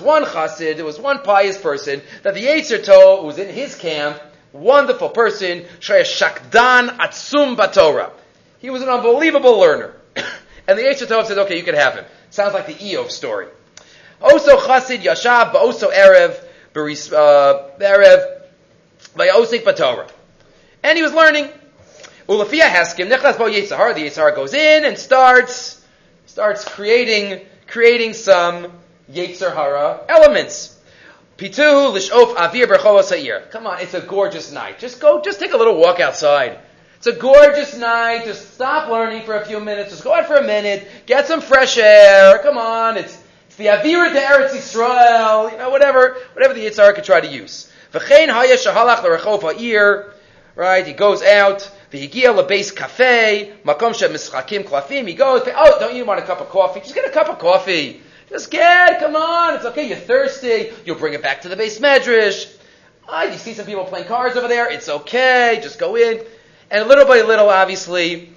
[0.00, 4.20] one chassid, there was one pious person that the Yetzer Tov was in his camp,
[4.52, 8.12] wonderful person, Shakdan Atzum Batorah.
[8.60, 9.94] He was an unbelievable learner.
[10.70, 12.04] And the Yetzer says, okay, you can have him.
[12.30, 13.48] Sounds like the Eov story.
[14.22, 16.40] Also Chasid Yashab, also Erev,
[17.12, 18.42] uh, Erev,
[19.16, 20.08] by Vayosik Batorah.
[20.84, 21.48] And he was learning.
[22.28, 25.84] Ulafia Heskim, Nechlas Bo Yetzahar, the Yetzahar goes in and starts,
[26.26, 28.70] starts creating, creating some
[29.12, 30.78] Hara elements.
[31.36, 34.78] Pitu Lishof Avir Bercholos Come on, it's a gorgeous night.
[34.78, 36.60] Just go, just take a little walk outside.
[37.00, 38.26] It's a gorgeous night.
[38.26, 39.88] Just stop learning for a few minutes.
[39.88, 40.86] Just go out for a minute.
[41.06, 42.36] Get some fresh air.
[42.40, 42.98] Come on.
[42.98, 45.50] It's, it's the Avira de Eretz Yisrael.
[45.50, 47.72] You know, whatever, whatever the Yitzhar could try to use.
[47.94, 50.12] V'chein haya shahalach l'rechov ha'ir.
[50.54, 50.86] Right?
[50.86, 51.70] He goes out.
[51.90, 53.54] V'higia lebeis cafe.
[53.64, 55.08] Makom she mischakim klafim.
[55.08, 55.40] He goes.
[55.46, 56.80] Oh, don't you want a cup of coffee?
[56.80, 58.02] Just get a cup of coffee.
[58.28, 61.80] Just get, come on, it's okay, you're thirsty, you'll bring it back to the base
[61.80, 62.56] medrash.
[63.08, 66.22] Ah, you see some people playing cards over there, it's okay, just go in.
[66.70, 68.32] And little by little, obviously,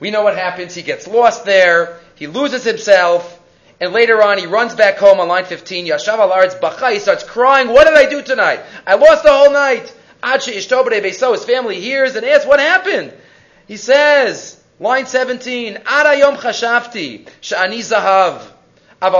[0.00, 0.74] we know what happens.
[0.74, 2.00] He gets lost there.
[2.16, 3.36] He loses himself.
[3.80, 5.86] And later on, he runs back home on line 15.
[5.86, 6.90] Yashav al bacha.
[6.90, 7.68] He starts crying.
[7.68, 8.60] What did I do tonight?
[8.86, 9.94] I lost the whole night.
[10.20, 13.12] His family hears and asks, what happened?
[13.68, 18.42] He says, line 17, Arayom chashavti sha'ani zahav.
[19.00, 19.10] I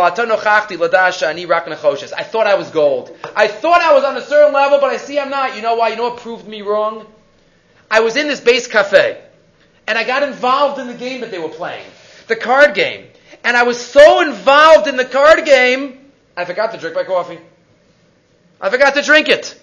[2.24, 3.16] thought I was gold.
[3.36, 5.54] I thought I was on a certain level, but I see I'm not.
[5.54, 5.90] You know why?
[5.90, 7.06] You know what proved me wrong?
[7.90, 9.22] I was in this base cafe,
[9.86, 11.86] and I got involved in the game that they were playing,
[12.26, 13.06] the card game.
[13.44, 17.38] And I was so involved in the card game, I forgot to drink my coffee.
[18.60, 19.58] I forgot to drink it.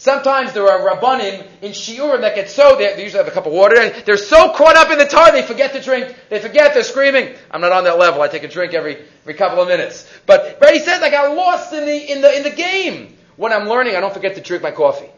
[0.00, 3.46] Sometimes there are rabbanim in shiurim that get so they, they usually have a cup
[3.46, 3.80] of water.
[3.80, 6.14] And they're so caught up in the tar they forget to drink.
[6.28, 6.72] They forget.
[6.72, 7.34] They're screaming.
[7.50, 8.22] I'm not on that level.
[8.22, 10.08] I take a drink every every couple of minutes.
[10.24, 13.16] But but he says I got lost in the in the in the game.
[13.36, 15.10] When I'm learning, I don't forget to drink my coffee.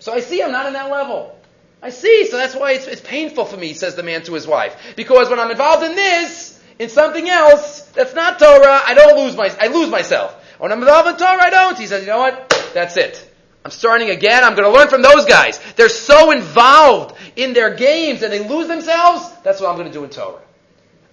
[0.00, 1.39] So I see I'm not in that level.
[1.82, 2.26] I see.
[2.26, 5.28] So that's why it's, it's painful for me, says the man to his wife, because
[5.30, 9.54] when I'm involved in this, in something else that's not Torah, I don't lose my
[9.60, 10.34] I lose myself.
[10.58, 11.78] When I'm involved in Torah, I don't.
[11.78, 12.70] He says, you know what?
[12.74, 13.26] That's it.
[13.64, 14.42] I'm starting again.
[14.44, 15.60] I'm going to learn from those guys.
[15.76, 19.30] They're so involved in their games and they lose themselves.
[19.42, 20.40] That's what I'm going to do in Torah.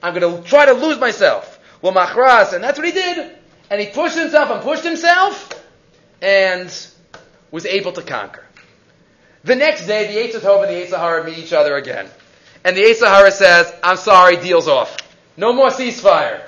[0.01, 1.59] I'm going to try to lose myself.
[1.81, 3.35] Well, machras, and that's what he did.
[3.69, 5.49] And he pushed himself and pushed himself
[6.21, 6.73] and
[7.51, 8.46] was able to conquer.
[9.43, 12.07] The next day, the Eitzah and the Eitzah meet each other again.
[12.63, 14.97] And the Eitzah says, I'm sorry, deal's off.
[15.37, 16.41] No more ceasefire.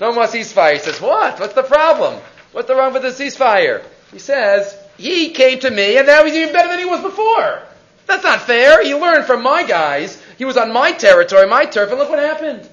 [0.00, 0.72] No more ceasefire.
[0.72, 1.38] He says, what?
[1.38, 2.20] What's the problem?
[2.52, 3.84] What's the wrong with the ceasefire?
[4.10, 7.62] He says, he came to me and now he's even better than he was before.
[8.06, 8.82] That's not fair.
[8.82, 10.20] He learned from my guys.
[10.38, 12.68] He was on my territory, my turf, and look what happened.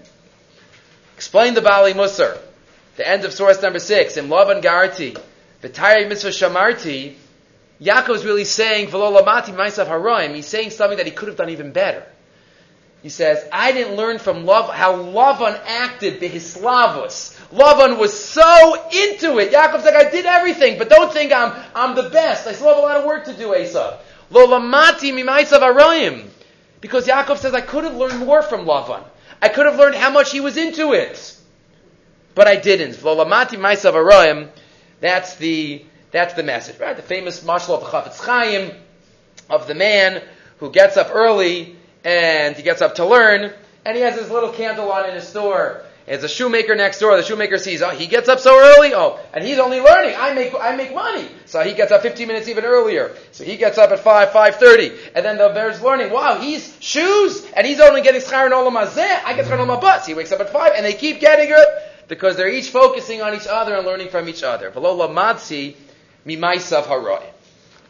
[1.16, 2.38] Explain the Bali Musar.
[2.98, 4.18] The end of source number six.
[4.18, 5.18] In Lavan Garti,
[5.62, 7.16] the Tari Mitzvah Shamarti,
[7.82, 10.36] Yaakov is really saying, V'lo myself haroim.
[10.36, 12.06] He's saying something that he could have done even better.
[13.02, 17.36] He says, I didn't learn from love how Lavan acted behislavus.
[17.50, 19.52] Lavan was so into it.
[19.52, 22.46] Yaakov's like, I did everything, but don't think I'm I'm the best.
[22.46, 24.00] I still have a lot of work to do, Asa.
[24.30, 26.28] Lo lamati mimaisav arayim.
[26.80, 29.04] Because Yaakov says, I could have learned more from Lavan.
[29.42, 31.36] I could have learned how much he was into it.
[32.36, 33.04] But I didn't.
[33.04, 34.50] Lo lamati maisav arayim.
[35.00, 36.96] That's the that's the message, right?
[36.96, 38.72] The famous marshal of the Chafetz Chaim
[39.50, 40.22] of the man
[40.58, 43.54] who gets up early and he gets up to learn,
[43.86, 45.84] and he has his little candle on in his store.
[46.08, 47.16] It's a shoemaker next door.
[47.16, 48.94] The shoemaker sees, oh, he gets up so early.
[48.94, 50.16] Oh, and he's only learning.
[50.18, 51.28] I make, I make money.
[51.46, 53.16] So he gets up 15 minutes even earlier.
[53.32, 54.98] So he gets up at 5, 5.30.
[55.16, 58.76] And then the bear's learning, wow, he's shoes, and he's only getting schar and olam
[58.76, 60.08] I get schar and olam bus.
[60.08, 61.68] He wakes up at 5, and they keep getting it
[62.08, 64.72] because they're each focusing on each other and learning from each other.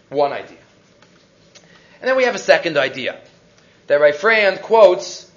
[0.10, 0.58] One idea.
[2.00, 3.20] And then we have a second idea
[3.88, 5.30] that Rav Frand quotes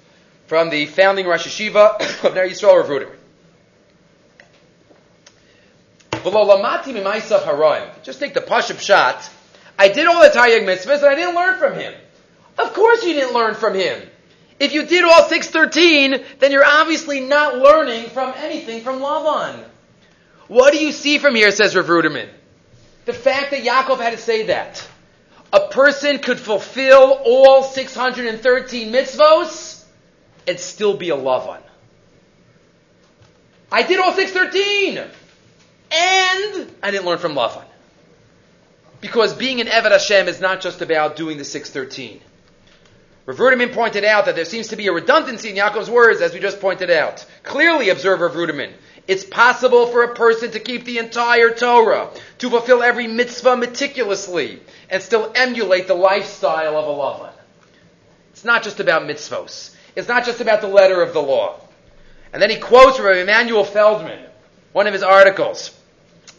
[0.47, 3.09] from the founding Rosh Yeshiva of Ner Yisrael Rav.
[8.03, 9.29] Just take the Pashup shot.
[9.77, 11.93] I did all the Taryag mitzvahs and I didn't learn from him.
[12.57, 14.01] Of course you didn't learn from him.
[14.59, 19.63] If you did all 613, then you're obviously not learning from anything from Lavan.
[20.47, 22.29] What do you see from here, says Rav Ruderman?
[23.05, 24.87] The fact that Yaakov had to say that
[25.53, 29.83] a person could fulfill all 613 mitzvos
[30.47, 31.61] and still be a Lavan.
[33.71, 37.63] I did all 613 and I didn't learn from Lavan.
[39.01, 42.21] Because being an Eved Hashem is not just about doing the 613.
[43.25, 46.33] Rav Ruderman pointed out that there seems to be a redundancy in Yaakov's words, as
[46.33, 47.25] we just pointed out.
[47.43, 48.71] Clearly, observe Rav Ruderman,
[49.07, 54.61] it's possible for a person to keep the entire Torah, to fulfill every mitzvah meticulously,
[54.89, 57.33] and still emulate the lifestyle of a Lavan.
[58.31, 59.75] It's not just about mitzvos.
[59.95, 61.59] It's not just about the letter of the law.
[62.33, 64.25] And then he quotes from Emanuel Feldman,
[64.73, 65.77] one of his articles,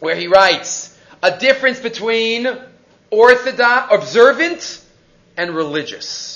[0.01, 2.49] where he writes, a difference between
[3.11, 4.83] orthodox, observant,
[5.37, 6.36] and religious.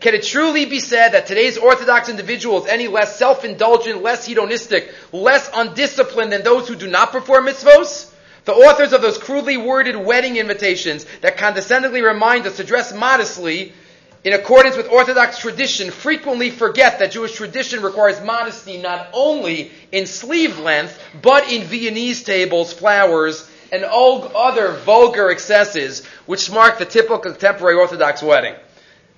[0.00, 4.94] Can it truly be said that today's Orthodox individual is any less self-indulgent, less hedonistic,
[5.12, 8.10] less undisciplined than those who do not perform mitzvos?
[8.46, 13.74] The authors of those crudely worded wedding invitations that condescendingly remind us to dress modestly
[14.24, 20.06] in accordance with Orthodox tradition frequently forget that Jewish tradition requires modesty not only in
[20.06, 26.86] sleeve length, but in Viennese tables, flowers, and all other vulgar excesses which mark the
[26.86, 28.54] typical contemporary Orthodox wedding.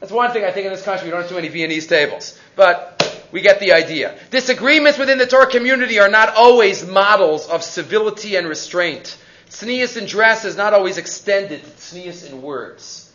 [0.02, 2.36] That's one thing I think in this country we don't have too many Viennese tables.
[2.56, 4.18] But we get the idea.
[4.32, 9.16] Disagreements within the Torah community are not always models of civility and restraint.
[9.48, 13.12] Tznius in dress is not always extended to tznius in words.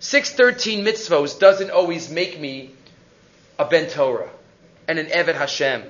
[0.00, 2.72] 613 mitzvos doesn't always make me
[3.58, 4.28] a Ben Torah
[4.88, 5.82] and an Eved Hashem.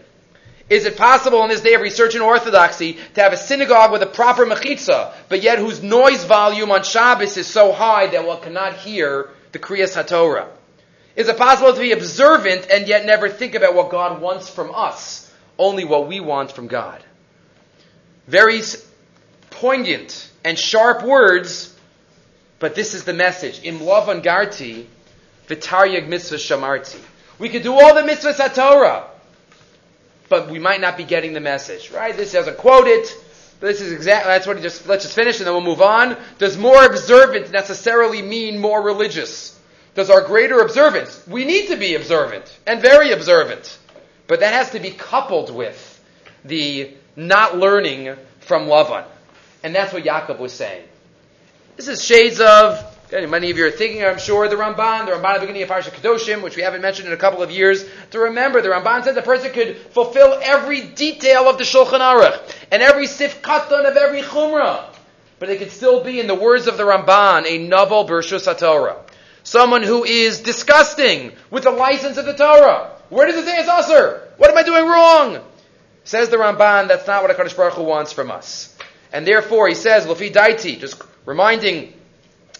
[0.70, 4.02] Is it possible in this day of research and orthodoxy to have a synagogue with
[4.02, 8.40] a proper mechitza, but yet whose noise volume on Shabbos is so high that one
[8.40, 10.48] cannot hear the Kriyas HaTorah?
[11.14, 14.74] Is it possible to be observant and yet never think about what God wants from
[14.74, 17.02] us, only what we want from God?
[18.26, 18.62] Very
[19.50, 21.76] poignant and sharp words,
[22.58, 23.60] but this is the message.
[23.62, 24.86] Im Lavan Garti,
[25.48, 27.00] V'taryag mitzvah shamarti.
[27.38, 29.04] We could do all the mitzvahs at Torah,
[30.28, 32.16] but we might not be getting the message, right?
[32.16, 33.14] This doesn't quote it.
[33.62, 36.16] This is exactly, that's what he just, let's just finish and then we'll move on.
[36.38, 39.58] Does more observant necessarily mean more religious?
[39.94, 43.78] Does our greater observance, we need to be observant and very observant,
[44.26, 46.02] but that has to be coupled with
[46.44, 49.04] the not learning from Lavan.
[49.62, 50.82] And that's what Yaakov was saying.
[51.76, 55.34] This is shades of, many of you are thinking, I'm sure, the Ramban, the Ramban
[55.34, 57.84] at the beginning of Parsha Kedoshim, which we haven't mentioned in a couple of years.
[58.12, 62.40] To remember, the Ramban said the person could fulfill every detail of the Shulchan Aruch,
[62.70, 64.86] and every sifkatan of every chumrah.
[65.38, 68.96] But it could still be, in the words of the Ramban, a naval Bershus HaTorah.
[69.42, 72.92] Someone who is disgusting with the license of the Torah.
[73.10, 74.26] Where does it say it's usher?
[74.38, 75.44] What am I doing wrong?
[76.04, 78.74] Says the Ramban, that's not what HaKadosh Baruch Hu wants from us.
[79.12, 81.92] And therefore, he says, Lufi Daiti, just reminding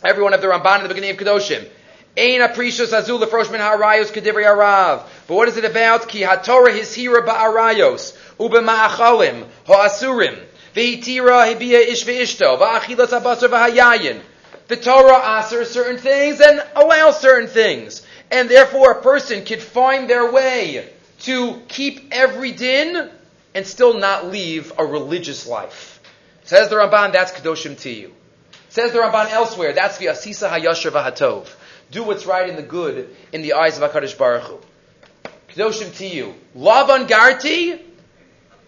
[0.05, 1.69] everyone of the Ramban at the beginning of Kedoshim,
[2.17, 5.07] Ein aprishos azul lefrosh min ha'arayos kedivri arav.
[5.27, 6.09] But what is it about?
[6.09, 10.39] Ki ha'torah hishira ba'arayos, ubema'achalim, ha'asurim,
[10.75, 14.21] ve'itira hibia ish ve'ishto, va'achilas abasar v'hayayin.
[14.69, 18.07] The Torah asks certain things and allows certain things.
[18.31, 20.89] And therefore a person could find their way
[21.21, 23.11] to keep every din
[23.55, 26.01] and still not leave a religious life.
[26.45, 28.13] Says the Ramban, that's Kedoshim to you.
[28.73, 31.47] Says the Ramban elsewhere, that's the Asisa Hayasher Vahatov.
[31.91, 34.61] Do what's right and the good in the eyes of HaKadosh Baruch Hu.
[35.49, 36.35] Kedoshim to you.
[36.57, 37.79] Lavan Garti,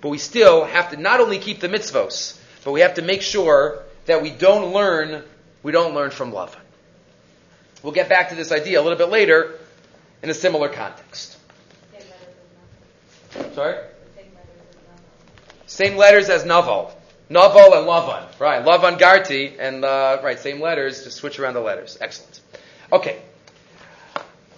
[0.02, 3.22] but we still have to not only keep the mitzvos, but we have to make
[3.22, 5.22] sure that we don't learn,
[5.62, 6.60] we don't learn from Lavan.
[7.82, 9.58] We'll get back to this idea a little bit later
[10.22, 11.38] in a similar context.
[13.54, 13.78] Sorry?
[15.64, 16.94] Same letters as Naval.
[17.28, 18.38] Naval and Lavan.
[18.38, 18.64] Right.
[18.64, 21.96] Lavan Garti and, uh, right, same letters, just switch around the letters.
[22.00, 22.40] Excellent.
[22.92, 23.20] Okay.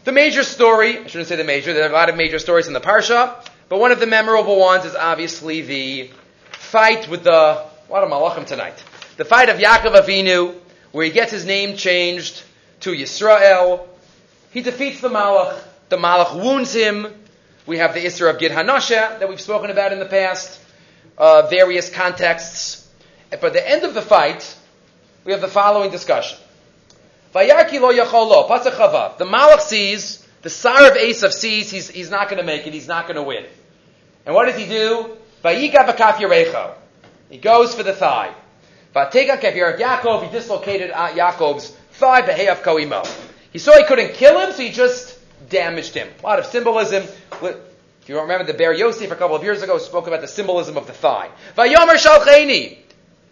[0.05, 2.67] The major story, I shouldn't say the major, there are a lot of major stories
[2.67, 3.35] in the Parsha,
[3.69, 6.11] but one of the memorable ones is obviously the
[6.53, 8.83] fight with the, what a malachim tonight.
[9.17, 10.55] The fight of Yaakov Avinu,
[10.93, 12.43] where he gets his name changed
[12.81, 13.87] to Yisrael.
[14.51, 15.59] He defeats the Malach.
[15.89, 17.07] The Malach wounds him.
[17.67, 20.61] We have the Isra of Gid Hanasha that we've spoken about in the past,
[21.19, 22.89] uh, various contexts.
[23.33, 24.57] At the end of the fight,
[25.25, 26.39] we have the following discussion.
[27.35, 32.67] Lo The Malach sees, the Sar of Esav sees he's, he's not going to make
[32.67, 33.45] it, he's not going to win.
[34.25, 35.17] And what does he do?
[37.31, 38.33] He goes for the thigh.
[38.95, 42.23] Yaakov, he dislocated uh, Yaakov's thigh.
[43.53, 45.19] He saw he couldn't kill him, so he just
[45.51, 46.09] damaged him.
[46.23, 47.05] A lot of symbolism.
[48.07, 50.77] If you remember, the Ber Yosef a couple of years ago spoke about the symbolism
[50.77, 51.29] of the thigh.
[51.59, 52.79] Vayomer shalcheni.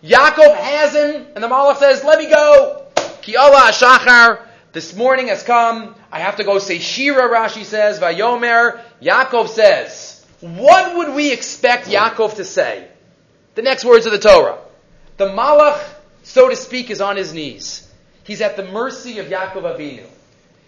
[0.02, 2.82] Yaakov has him, and the Malach says, "Let me go."
[3.22, 4.40] Ki shachar.
[4.72, 5.94] This morning has come.
[6.10, 7.28] I have to go say Shira.
[7.28, 8.80] Rashi says, Vayomer.
[9.00, 12.88] Yaakov says, "What would we expect Yaakov to say?"
[13.54, 14.58] The next words of the Torah.
[15.18, 15.78] The Malach,
[16.24, 17.86] so to speak, is on his knees.
[18.24, 20.06] He's at the mercy of Yaakov Avinu.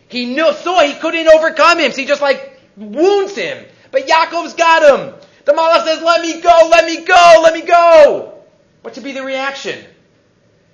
[0.06, 3.66] He knew, saw he couldn't overcome him, so he just like wounds him.
[3.90, 5.14] But Yaakov's got him.
[5.44, 8.42] The Malach says, let me go, let me go, let me go.
[8.82, 9.84] What should be the reaction?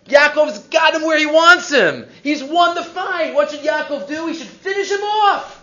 [0.06, 2.06] Yaakov's got him where he wants him.
[2.22, 3.34] He's won the fight.
[3.34, 4.26] What should Yaakov do?
[4.26, 5.62] He should finish him off.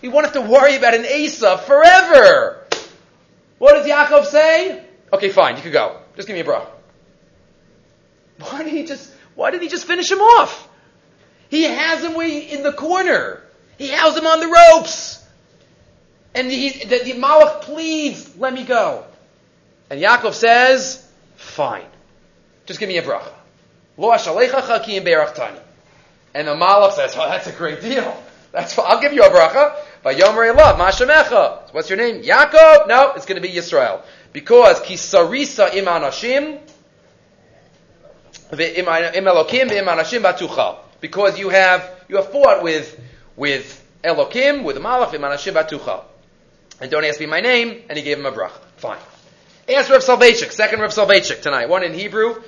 [0.00, 2.66] He won't have to worry about an Asa forever.
[3.58, 4.84] What does Yaakov say?
[5.12, 6.00] Okay, fine, you can go.
[6.16, 6.66] Just give me a bro.
[8.40, 10.68] Why did he just, why did he just finish him off?
[11.48, 13.42] He has him in the corner.
[13.78, 15.17] He has him on the ropes.
[16.38, 19.04] And he, the, the Malach pleads, let me go.
[19.90, 21.84] And Yaakov says, fine.
[22.64, 23.32] Just give me a bracha.
[23.96, 25.58] Lo be'erachtani.
[26.34, 28.22] And the Malach says, oh, that's a great deal.
[28.52, 29.74] That's I'll give you a bracha.
[30.04, 31.74] Vayomer love mashamecha.
[31.74, 32.22] What's your name?
[32.22, 32.86] Yaakov?
[32.86, 34.02] No, it's going to be Yisrael.
[34.32, 36.60] Because kisarisa im anashim,
[38.52, 42.98] im im anashim batuchal because you have you have fought with
[43.36, 46.04] with Elokim, with the Malach, with Manashim Batucha.
[46.80, 48.58] And don't ask me my name, and he gave him a bracha.
[48.76, 48.98] Fine.
[49.68, 51.68] Ask Rav Soloveitchik, second Rav Soloveitchik tonight.
[51.68, 52.42] One in Hebrew,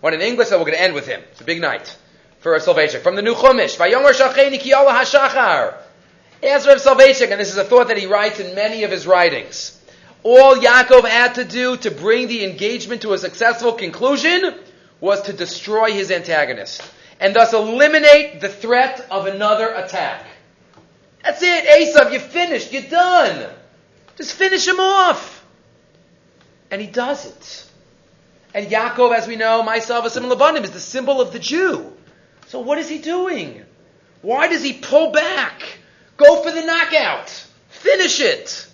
[0.00, 1.22] one in English, and we're going to end with him.
[1.30, 1.96] It's a big night
[2.40, 3.02] for Rav Soloveitchik.
[3.02, 5.74] From the New Chumash, Vayomer Shacheni Ki Allah HaShachar.
[6.42, 9.06] Ask Rav Soloveitchik, and this is a thought that he writes in many of his
[9.06, 9.80] writings.
[10.22, 14.54] All Yaakov had to do to bring the engagement to a successful conclusion
[15.00, 16.82] was to destroy his antagonist
[17.20, 20.26] and thus eliminate the threat of another attack.
[21.22, 23.50] That's it, Esav, you're finished, you're done.
[24.16, 25.44] Just finish him off.
[26.70, 27.70] And he does it.
[28.54, 31.92] And Yaakov, as we know, myself, a symbol of is the symbol of the Jew.
[32.46, 33.62] So what is he doing?
[34.22, 35.78] Why does he pull back?
[36.16, 37.28] Go for the knockout.
[37.68, 38.66] Finish it.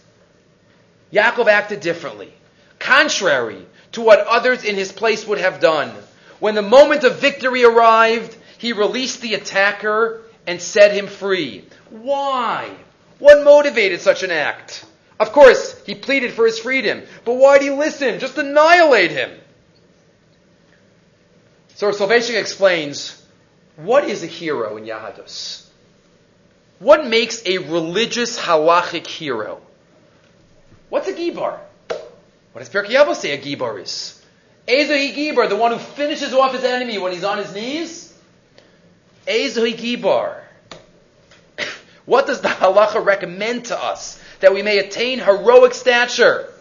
[1.13, 2.33] Yaakov acted differently,
[2.79, 5.93] contrary to what others in his place would have done.
[6.39, 11.65] When the moment of victory arrived, he released the attacker and set him free.
[11.91, 12.71] Why?
[13.19, 14.85] What motivated such an act?
[15.23, 18.19] Of course, he pleaded for his freedom, but why did he listen?
[18.19, 19.31] Just annihilate him.
[21.77, 23.25] So Soloveitchik explains,
[23.77, 25.65] what is a hero in Yahadus?
[26.81, 29.61] What makes a religious halachic hero?
[30.89, 31.61] What's a gibar?
[31.87, 34.21] What does Pirkei Avos say a gibar is?
[34.67, 38.13] Ezohi gibar, the one who finishes off his enemy when he's on his knees?
[39.29, 40.43] Ezohi gibar.
[42.07, 46.53] What does the halacha recommend to us that we may attain heroic stature?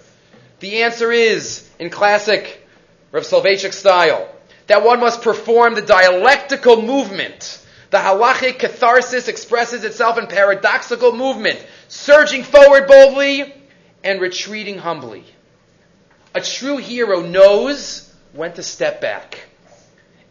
[0.59, 2.65] The answer is, in classic
[3.11, 4.33] Rav Soloveitchik style,
[4.67, 7.59] that one must perform the dialectical movement.
[7.89, 13.53] The halachic catharsis expresses itself in paradoxical movement, surging forward boldly
[14.03, 15.25] and retreating humbly.
[16.33, 19.39] A true hero knows when to step back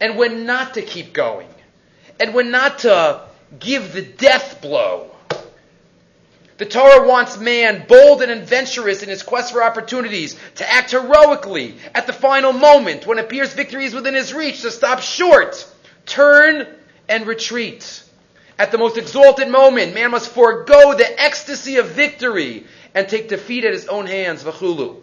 [0.00, 1.48] and when not to keep going
[2.18, 3.26] and when not to
[3.58, 5.10] give the death blow.
[6.60, 11.76] The Torah wants man bold and adventurous in his quest for opportunities, to act heroically
[11.94, 15.66] at the final moment when appears victory is within his reach, to stop short,
[16.04, 16.66] turn,
[17.08, 18.02] and retreat.
[18.58, 23.64] At the most exalted moment, man must forego the ecstasy of victory and take defeat
[23.64, 24.96] at his own hands, v'chulu.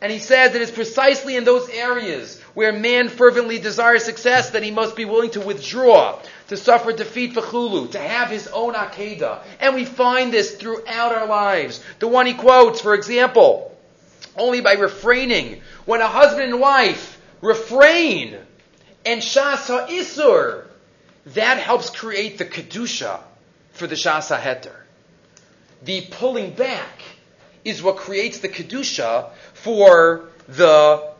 [0.00, 4.64] And he says it is precisely in those areas where man fervently desires success that
[4.64, 6.18] he must be willing to withdraw,
[6.48, 9.42] to suffer defeat for chulu, to have his own akeda.
[9.60, 11.82] And we find this throughout our lives.
[11.98, 13.76] The one he quotes, for example,
[14.36, 15.60] only by refraining.
[15.84, 18.36] When a husband and wife refrain
[19.04, 20.66] and shasa isur,
[21.26, 23.20] that helps create the kedusha
[23.72, 24.74] for the shasa heter.
[25.82, 27.02] The pulling back
[27.64, 31.12] is what creates the kedusha for the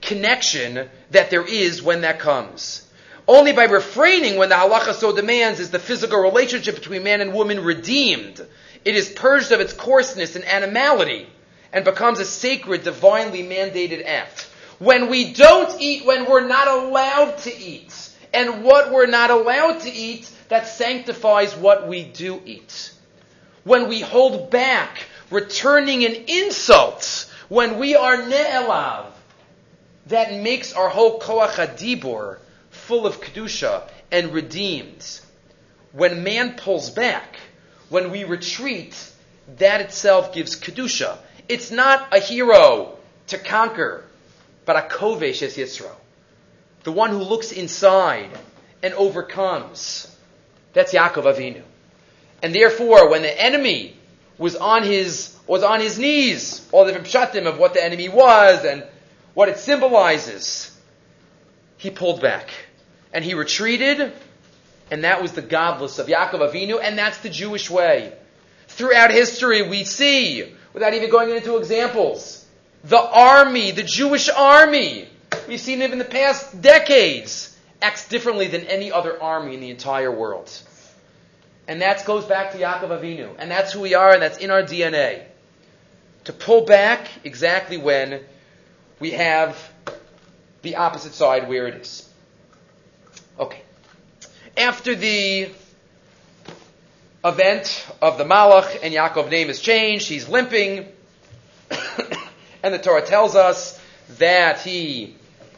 [0.00, 2.87] connection that there is when that comes.
[3.28, 7.34] Only by refraining when the halacha so demands is the physical relationship between man and
[7.34, 8.44] woman redeemed.
[8.86, 11.28] It is purged of its coarseness and animality
[11.70, 14.48] and becomes a sacred, divinely mandated act.
[14.78, 17.92] When we don't eat, when we're not allowed to eat,
[18.32, 22.92] and what we're not allowed to eat, that sanctifies what we do eat.
[23.64, 29.06] When we hold back, returning an insult when we are ne'elav,
[30.06, 32.38] that makes our whole koach hadibur
[32.70, 35.20] full of kedusha and redeemed.
[35.92, 37.36] When man pulls back,
[37.88, 38.94] when we retreat,
[39.56, 41.18] that itself gives kedusha.
[41.48, 42.98] It's not a hero
[43.28, 44.04] to conquer,
[44.64, 45.90] but a kovesh es yitzro.
[46.84, 48.30] The one who looks inside
[48.82, 50.14] and overcomes.
[50.72, 51.62] That's Yaakov Avinu.
[52.42, 53.96] And therefore, when the enemy
[54.36, 58.64] was on his was on his knees, all the pshatim of what the enemy was
[58.64, 58.84] and
[59.34, 60.77] what it symbolizes.
[61.78, 62.50] He pulled back
[63.12, 64.12] and he retreated,
[64.90, 68.12] and that was the gadlus of Yaakov Avinu, and that's the Jewish way.
[68.66, 72.44] Throughout history, we see, without even going into examples,
[72.84, 75.08] the army, the Jewish army,
[75.46, 79.70] we've seen it in the past decades, acts differently than any other army in the
[79.70, 80.50] entire world.
[81.66, 83.34] And that goes back to Yaakov Avinu.
[83.38, 85.22] And that's who we are, and that's in our DNA.
[86.24, 88.20] To pull back exactly when
[89.00, 89.56] we have
[90.62, 92.08] the opposite side where it is.
[93.38, 93.62] Okay.
[94.56, 95.48] After the
[97.24, 100.86] event of the Malach and Yaakov's name is changed, he's limping,
[102.62, 103.80] and the Torah tells us
[104.18, 105.14] that he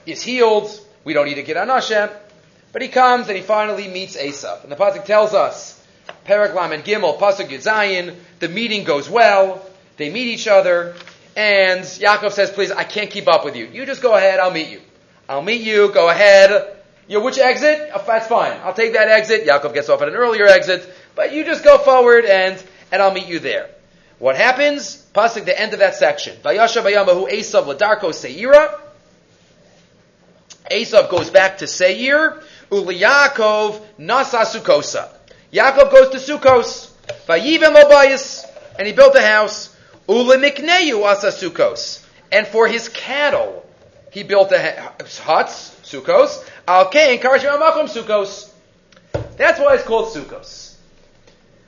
[0.06, 0.68] is healed.
[1.04, 2.10] We don't need to get on Hashem.
[2.72, 4.62] But he comes and he finally meets Esav.
[4.62, 5.80] And the Pasuk tells us
[6.26, 9.64] Perek and Gimel, Pasuk Yudzayin, the meeting goes well,
[9.96, 10.94] they meet each other,
[11.36, 13.66] and Yaakov says, please, I can't keep up with you.
[13.66, 14.80] You just go ahead, I'll meet you.
[15.30, 16.76] I'll meet you, go ahead.
[17.06, 17.88] You know, which exit?
[17.94, 18.58] Oh, that's fine.
[18.64, 19.46] I'll take that exit.
[19.46, 22.60] Yaakov gets off at an earlier exit, but you just go forward and,
[22.90, 23.70] and I'll meet you there.
[24.18, 25.06] What happens?
[25.14, 26.36] Pasuk, the end of that section.
[26.42, 28.76] Vayasha bayamahu Esav ladarko seira.
[30.68, 32.42] Esav goes back to Seir.
[32.72, 35.10] Uli Yaakov nasa sukosa.
[35.52, 36.90] Yaakov goes to Sukkos,
[37.28, 38.44] Vayiven Lobayis,
[38.76, 39.76] and he built a house.
[40.08, 43.59] Ulemikneyu asa Sukkos, and for his cattle
[44.10, 44.92] he built a
[45.22, 46.46] huts, Sukkos.
[46.66, 48.50] Al Kain Karashim Sukkos.
[49.36, 50.74] That's why it's called Sukkos.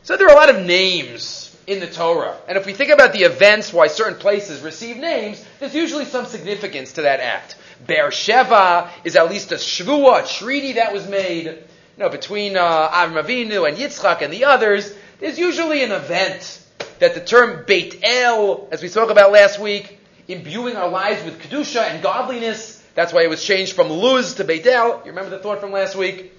[0.03, 3.13] So there are a lot of names in the Torah, and if we think about
[3.13, 7.55] the events why certain places receive names, there's usually some significance to that act.
[7.87, 11.47] Beersheba is at least a shvua, a treaty that was made.
[11.47, 11.57] you
[11.99, 16.61] know, between uh, Avram Avinu and Yitzchak and the others, there's usually an event
[16.99, 21.41] that the term Beit El, as we spoke about last week, imbuing our lives with
[21.41, 22.83] kedusha and godliness.
[22.95, 24.99] That's why it was changed from Luz to Beit El.
[24.99, 26.33] You remember the thought from last week?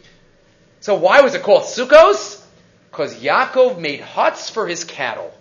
[0.81, 2.43] So why was it called Sukkos?
[2.91, 5.34] Because Yaakov made huts for his cattle.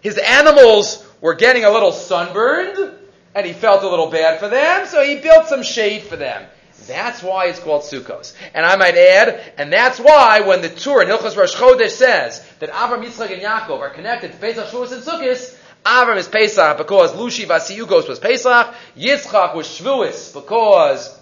[0.00, 2.94] His animals were getting a little sunburned,
[3.34, 6.46] and he felt a little bad for them, so he built some shade for them.
[6.86, 8.34] That's why it's called Sukkos.
[8.54, 12.44] And I might add, and that's why when the Tur in Hilchos Rosh Chodesh says
[12.58, 16.76] that Avram, Yitzchak, and Yaakov are connected to Pesach, Shavuos, and Sukkot, Avram is Pesach
[16.76, 21.18] because Lushi Vasiyugos was Pesach, Yitzchak was Shavuos because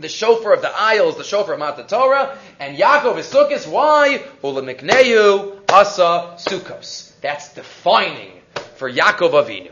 [0.00, 3.66] the shofar of the Isles, the shofar of Matan Torah, and Yaakov is Sukkos.
[3.68, 4.22] Why?
[4.42, 7.12] Ulamikneyu Asa Sukkos.
[7.20, 8.32] That's defining
[8.76, 9.70] for Yaakov Avinu.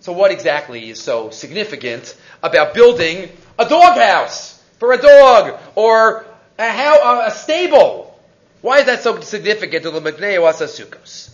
[0.00, 3.28] So what exactly is so significant about building
[3.58, 6.24] a doghouse for a dog or
[6.58, 8.18] a, how, a stable?
[8.62, 11.30] Why is that so significant to the Magnei Asa Sukkos?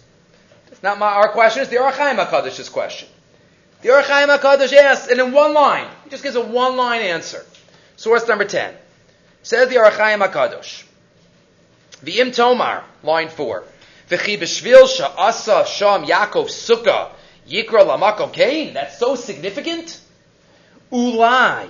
[0.83, 3.09] Not my, our question, it's the Ohr HaChaim HaKadosh's question.
[3.83, 7.03] The Ohr HaChaim HaKadosh asks, and in one line, he just gives a one line
[7.03, 7.45] answer.
[7.97, 8.75] Source number 10.
[9.43, 10.85] Says the Ohr HaChaim HaKadosh.
[12.05, 13.65] V'im Tomar, line 4.
[14.09, 17.11] V'chi b'shvil sha'asa sham Yaakov sukkah
[17.49, 18.75] yikra lamakom kain.
[18.75, 20.01] That's so significant.
[20.91, 21.69] Ulai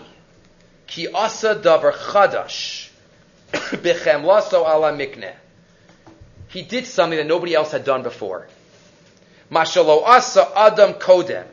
[0.87, 2.89] ki asa davar chadash
[3.53, 5.35] b'chemlaso ala mikneh.
[6.49, 8.49] He did something that nobody else had done before.
[9.53, 11.47] Mashalo asa adam kodem.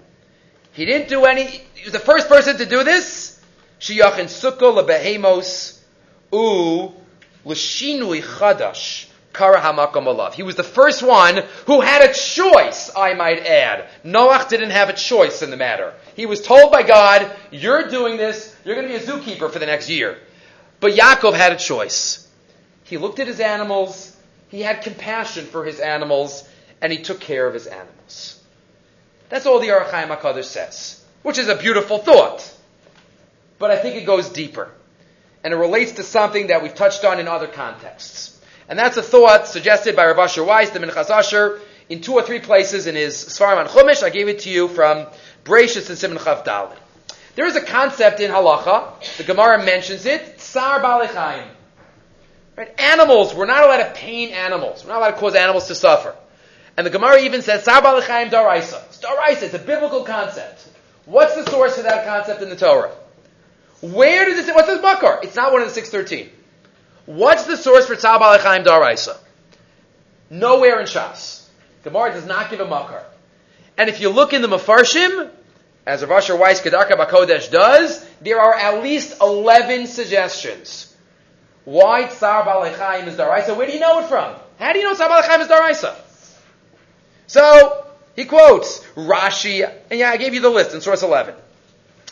[0.71, 3.41] He didn't do any, he was the first person to do this.
[3.81, 5.79] Shiyachin sukkah lebehemos
[6.31, 6.93] u
[7.43, 10.33] l'shinui chadash kara hamakom alav.
[10.33, 13.87] He was the first one who had a choice, I might add.
[14.05, 15.93] Noach didn't have a choice in the matter.
[16.15, 19.59] He was told by God, you're doing this, you're going to be a zookeeper for
[19.59, 20.17] the next year.
[20.79, 22.27] But Yaakov had a choice.
[22.85, 24.15] He looked at his animals,
[24.47, 26.48] he had compassion for his animals,
[26.81, 28.41] and he took care of his animals.
[29.29, 32.51] That's all the Ohr HaChaim HaKadosh says, which is a beautiful thought.
[33.59, 34.71] But I think it goes deeper.
[35.43, 38.39] And it relates to something that we've touched on in other contexts.
[38.67, 41.59] And that's a thought suggested by Rav Asher Weiss, the Minchas Asher,
[41.89, 44.03] in two or three places in his Svarim on Chumash.
[44.03, 45.07] I gave it to you from
[45.43, 46.77] Bereshis and Simon Chav Dalit.
[47.35, 51.47] There is a concept in Halacha, the Gemara mentions it, Tsar Balechayim.
[52.55, 52.79] Right?
[52.79, 54.83] Animals, we're not allowed to pain animals.
[54.83, 56.15] We're not allowed to cause animals to suffer.
[56.79, 59.01] And the Gemara even says, Tsar Balechayim Daraisa.
[59.01, 60.65] Daraisa, it's a biblical concept.
[61.03, 62.95] What's the source for that concept in the Torah?
[63.81, 65.19] Where does it say, what's this Bakar?
[65.21, 66.29] It's not one of the 613.
[67.05, 69.17] What's the source for Tzar Balechayim Daraisa?
[70.29, 71.49] Nowhere in Shas.
[71.83, 73.03] Gemara does not give a Makar.
[73.77, 75.29] And if you look in the Mefarshim,
[75.85, 80.95] as Rav Asher Weiss Kedarka Bakodesh does, there are at least 11 suggestions.
[81.65, 83.57] Why Tzar Balechayim is Daraisa?
[83.57, 84.33] Where do you know it from?
[84.59, 86.05] How do you know Tzar Balechayim is Daraisa?
[87.29, 91.35] So, he quotes Rashi, and yeah, I gave you the list in source 11.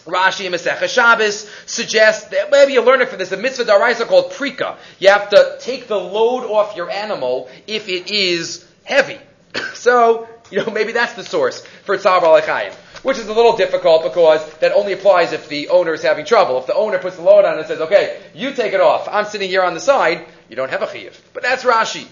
[0.06, 4.06] Rashi and Masechah Shabbos suggest that maybe you learn it from this, a mitzvah daraisa
[4.06, 4.78] called prika.
[5.00, 9.18] You have to take the load off your animal if it is heavy.
[9.74, 12.74] so, you know, maybe that's the source for tzar balachayim.
[13.02, 16.60] Which is a little difficult because that only applies if the owner is having trouble.
[16.60, 19.26] If the owner puts the load on and says, okay, you take it off, I'm
[19.26, 21.20] sitting here on the side, you don't have a chiyuv.
[21.34, 22.06] But that's Rashi.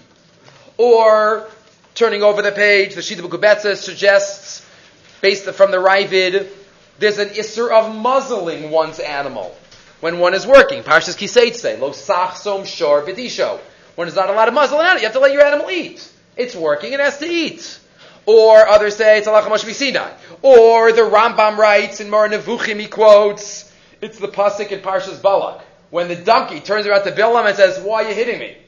[0.76, 1.48] Or,
[1.96, 4.64] turning over the page, the Shita Mekubetzes suggests,
[5.22, 6.46] based from the Raavad,
[6.98, 9.56] there's an isser of muzzling one's animal
[10.00, 10.82] when one is working.
[10.82, 13.58] Parshas Kiseitse, lo sachsom shor vidisho.
[13.96, 15.00] One is not allowed to muzzle an animal.
[15.00, 16.06] You have to let your animal eat.
[16.36, 17.80] It's working, it has to eat.
[18.26, 20.12] Or others say it's halacha Moshe Sinai.
[20.42, 23.72] Or the Rambam writes in Moreh Nevuchim, he quotes,
[24.02, 25.64] it's the pasuk in Parshas Balak.
[25.88, 28.58] When the donkey turns around to Bilam and says, why are you hitting me?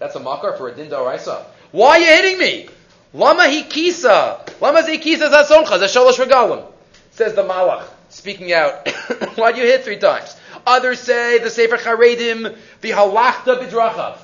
[0.00, 1.46] That's a makar for a din Raisa.
[1.70, 2.68] Why are you hitting me?
[3.12, 4.60] Lama hikisa.
[4.60, 5.78] Lama zikisa zasoncha.
[5.78, 6.64] Zasholosh regalim.
[7.12, 8.88] Says the Malach, speaking out.
[9.34, 10.36] Why do you hit three times?
[10.66, 14.18] Others say the Sefer Charedim, the halachta bidrachav.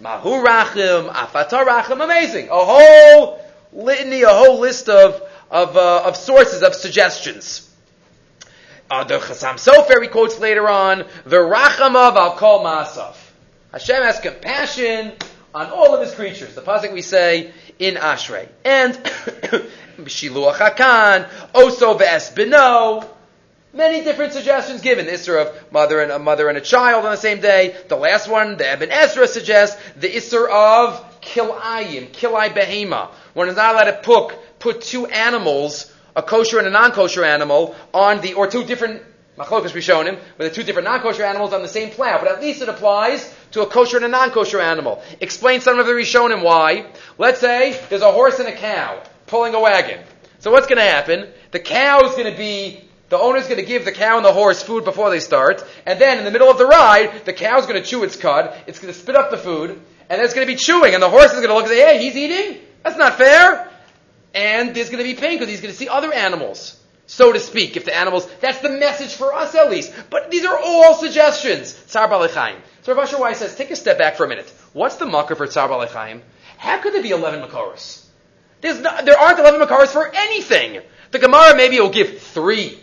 [0.00, 2.48] Mahu rachim, afata rachim, amazing.
[2.48, 7.68] A whole litany, a whole list of, of, uh, of sources, of suggestions.
[8.90, 13.16] Uh, the Chasam Sofer, he quotes later on, the rachamav al kol ma'asav.
[13.72, 15.12] Hashem has compassion
[15.54, 16.54] on all of his creatures.
[16.54, 18.48] The pasuk we say in Ashrei.
[18.64, 18.94] And
[20.04, 23.08] Shiluach Hakan, Oso Ve'es Beno.
[23.74, 25.06] Many different suggestions given.
[25.06, 27.74] The Isser of mother and a mother and a child on the same day.
[27.88, 33.08] The last one, the Ibn Ezra suggests the Isser of Kilayim, Kilai Behema.
[33.32, 37.74] One is not allowed to put, put two animals, a kosher and a non-kosher animal,
[37.94, 39.02] on the, or two different
[39.38, 42.60] Machlokas Rishonim, where the two different non-kosher animals on the same plow, but at least
[42.60, 45.02] it applies to a kosher and a non-kosher animal.
[45.20, 46.86] Explain some of the Rishonim why.
[47.18, 50.00] Let's say there's a horse and a cow pulling a wagon.
[50.40, 51.28] So what's going to happen?
[51.52, 54.32] The cow is going to be the owner's going to give the cow and the
[54.32, 57.66] horse food before they start, and then in the middle of the ride, the cow's
[57.66, 59.78] going to chew its cud, it's going to spit up the food,
[60.08, 61.80] and it's going to be chewing, and the horse is going to look and say,
[61.80, 62.58] hey, he's eating?
[62.82, 63.70] That's not fair.
[64.34, 66.81] And there's going to be pain because he's going to see other animals
[67.12, 69.92] so to speak, if the animals, that's the message for us at least.
[70.08, 71.70] But these are all suggestions.
[71.70, 72.56] Tsar Balechaim.
[72.80, 74.50] So Rav Asher Weiss says, take a step back for a minute.
[74.72, 76.22] What's the makar for Tsar Balechaim?
[76.56, 78.06] How could there be 11 makaros?
[78.62, 80.80] No, there aren't 11 makaros for anything.
[81.10, 82.78] The Gemara maybe will give three.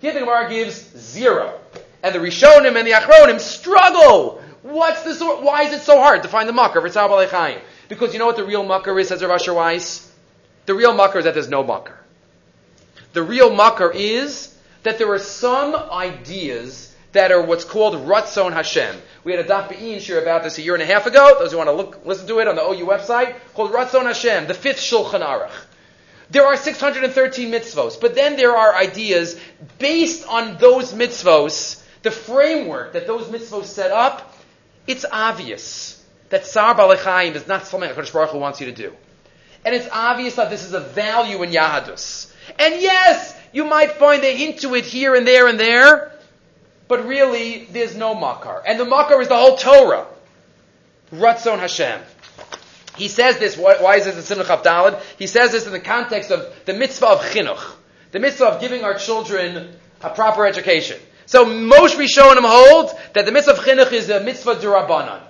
[0.00, 1.58] Here the Gemara gives zero.
[2.04, 4.40] And the Rishonim and the Achronim struggle.
[4.62, 7.60] What's the sort, why is it so hard to find the makar for Tsar Balechaim?
[7.88, 10.08] Because you know what the real makar is, says Rav Asher Weiss?
[10.66, 11.98] The real makar is that there's no makar.
[13.12, 18.96] The real makar is that there are some ideas that are what's called Ratzon Hashem.
[19.22, 21.36] We had a Daf Be'in about this a year and a half ago.
[21.38, 24.46] Those who want to look, listen to it on the OU website, called Ratzon Hashem,
[24.46, 25.50] the fifth Shulchan Aruch.
[26.30, 29.38] There are 613 mitzvos, but then there are ideas
[29.78, 34.34] based on those mitzvos, the framework that those mitzvos set up.
[34.86, 38.94] It's obvious that Sar Balechayim is not something HaKadosh Baruch Hu wants you to do.
[39.66, 42.31] And it's obvious that this is a value in Yahadus.
[42.58, 46.12] And yes, you might find a hint to it here and there and there,
[46.88, 48.62] but really, there's no makar.
[48.66, 50.06] And the makar is the whole Torah.
[51.12, 52.00] Ratzon Hashem.
[52.96, 55.00] He says this, why is this in Simcha Dalad?
[55.18, 57.76] He says this in the context of the mitzvah of chinuch,
[58.10, 60.98] the mitzvah of giving our children a proper education.
[61.26, 65.22] So Moshe Rishonim hold that the mitzvah of chinuch is a mitzvah durabanan.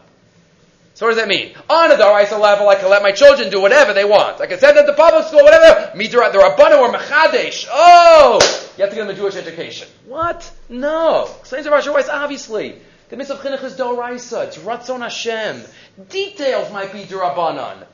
[0.94, 1.54] So what does that mean?
[1.70, 4.40] On a Daraisa level, I can let my children do whatever they want.
[4.40, 5.96] I can send them to public school, whatever.
[5.96, 7.66] Me, the Rabbanu or Mechadesh.
[7.70, 8.38] Oh!
[8.76, 9.88] You have to give them a Jewish education.
[10.06, 10.50] What?
[10.68, 11.30] No.
[11.40, 12.78] Explains Rav Weiss, obviously.
[13.08, 14.46] The mitzvah of chinuch is Doraisa.
[14.46, 15.62] It's Ratzon Hashem.
[16.08, 17.86] Details might be Durabanan.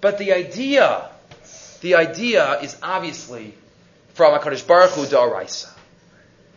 [0.00, 1.08] But the idea,
[1.80, 3.54] the idea is obviously
[4.14, 5.70] from HaKadosh Baruch Hu Doraisa.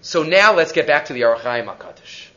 [0.01, 2.27] So now let's get back to the Ohr HaChaim HaKadosh.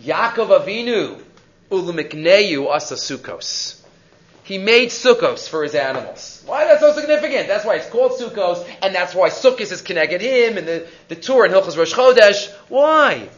[0.00, 1.22] Yaakov Avinu
[1.70, 3.80] Ulumikneyu asa sukkos.
[4.44, 6.42] He made sukkos for his animals.
[6.46, 7.48] Why is that so significant?
[7.48, 11.16] That's why it's called sukkos, and that's why sukkos is connected him and the, the
[11.16, 12.52] Tur in Hilchos Rosh Chodesh.
[12.68, 13.28] Why?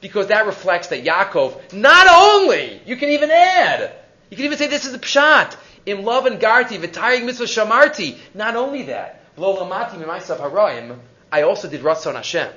[0.00, 3.92] Because that reflects that Yaakov, not only, you can even add,
[4.30, 5.54] you can even say this is a pshat,
[5.84, 8.16] in love and garti, v'tayig mitzvah shamarti.
[8.32, 10.98] Not only that, lo lamati mi'maisav haraim,
[11.30, 12.50] I also did ratzon Hashem.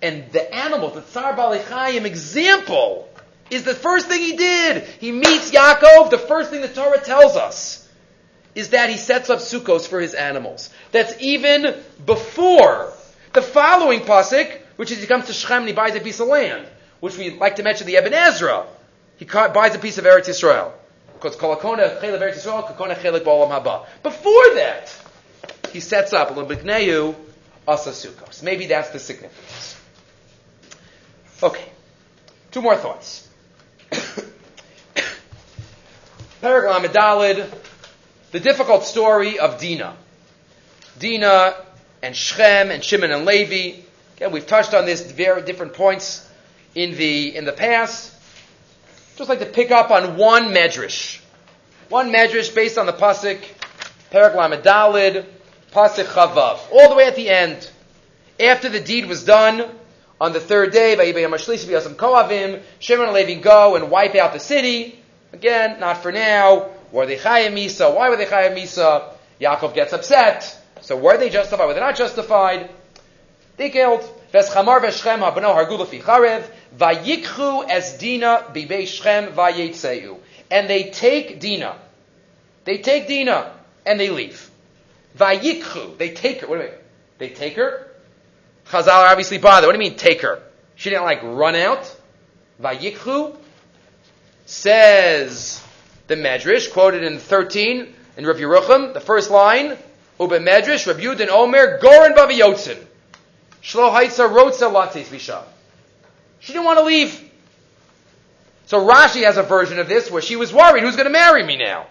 [0.00, 3.08] And the animal, the Tsar Balechayim example,
[3.50, 4.84] is the first thing he did.
[5.00, 6.10] He meets Yaakov.
[6.10, 7.88] The first thing the Torah tells us
[8.54, 10.70] is that he sets up sukkos for his animals.
[10.90, 11.74] That's even
[12.04, 12.92] before
[13.32, 16.28] the following pasuk, which is he comes to Shechem and he buys a piece of
[16.28, 16.66] land,
[17.00, 18.66] which we like to mention the Ibn Ezra.
[19.16, 20.72] He buys a piece of Eretz Yisrael.
[21.14, 21.36] Because.
[24.02, 24.94] Before that,
[25.72, 27.14] he sets up l'bikneyu
[27.66, 28.42] asa sukkos.
[28.42, 29.76] Maybe that's the significance.
[31.42, 31.64] Okay.
[32.50, 33.28] Two more thoughts.
[36.40, 36.82] Paragraph
[38.32, 39.94] the difficult story of Dina.
[40.98, 41.54] Dina
[42.02, 43.80] and Shechem and Shimon and Levi.
[44.16, 46.28] Again, we've touched on this very different points
[46.74, 48.12] in the in the past.
[49.16, 51.20] Just like to pick up on one medrash.
[51.88, 53.38] One medrash based on the pasuk,
[54.10, 55.26] Paragraph Medalid,
[55.72, 56.58] pasuk Chavav.
[56.72, 57.70] All the way at the end.
[58.40, 59.68] After the deed was done,
[60.22, 60.94] on the third day,
[62.78, 64.96] Shimon and Levi go and wipe out the city.
[65.32, 66.70] Again, not for now.
[66.92, 67.92] Were they Chayim Misa?
[67.92, 69.14] Why were they Chayim Misa?
[69.40, 70.56] Yaakov gets upset.
[70.80, 71.66] So were they justified?
[71.66, 72.70] Were they not justified?
[73.56, 74.02] They killed.
[74.32, 80.20] Veschamar v'Shchem habano hargu lefi charev vayikchu es Dina bibei Shchem vayetzeu.
[80.52, 81.74] And they take Dina.
[82.64, 84.48] They take Dina and they leave.
[85.18, 85.98] Vayikchu.
[85.98, 86.46] They take her.
[86.46, 86.84] Wait a minute.
[87.18, 87.91] They take her
[88.66, 89.68] Chazal are obviously bothered.
[89.68, 90.42] What do you mean take her?
[90.76, 91.96] She didn't like run out.
[92.60, 93.36] Vayikhu
[94.46, 95.62] says
[96.06, 99.76] the Medrash, quoted in 13 in Rav Yerucham, the first line,
[100.20, 102.78] Ube Medrash, Rav Yudin Omer, Goren Baviyotzin.
[103.62, 104.70] Shlo Haitza Rotza
[105.04, 105.44] Visha.
[106.40, 107.30] She didn't want to leave.
[108.66, 111.44] So Rashi has a version of this where she was worried, who's going to marry
[111.44, 111.86] me now?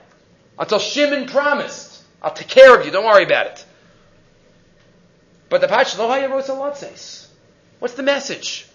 [0.60, 3.66] Until Shimon promised, I'll take care of you, don't worry about it.
[5.52, 7.28] But the Pash Shlohaya.
[7.80, 8.68] What's the message?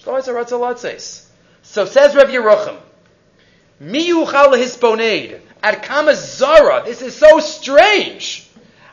[0.00, 1.24] Shlohaya Rotzalotzes.
[1.62, 2.76] So says Rav Yerucham,
[3.82, 5.40] Miyuchal hisponed.
[5.60, 6.84] Ad kama zara.
[6.84, 8.48] This is so strange.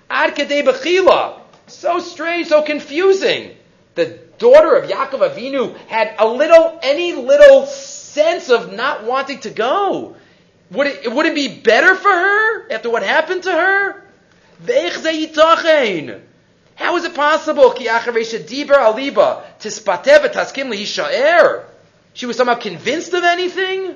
[0.10, 1.42] Ad kadei bechila.
[1.68, 3.56] So strange, so confusing.
[3.94, 9.52] the daughter of Yaakov Avinu had a little, any little sense of not wanting to
[9.52, 10.16] go?
[10.72, 14.02] Would it, would it be better for her after what happened to her?
[16.76, 17.74] How is it possible?
[22.14, 23.96] She was somehow convinced of anything?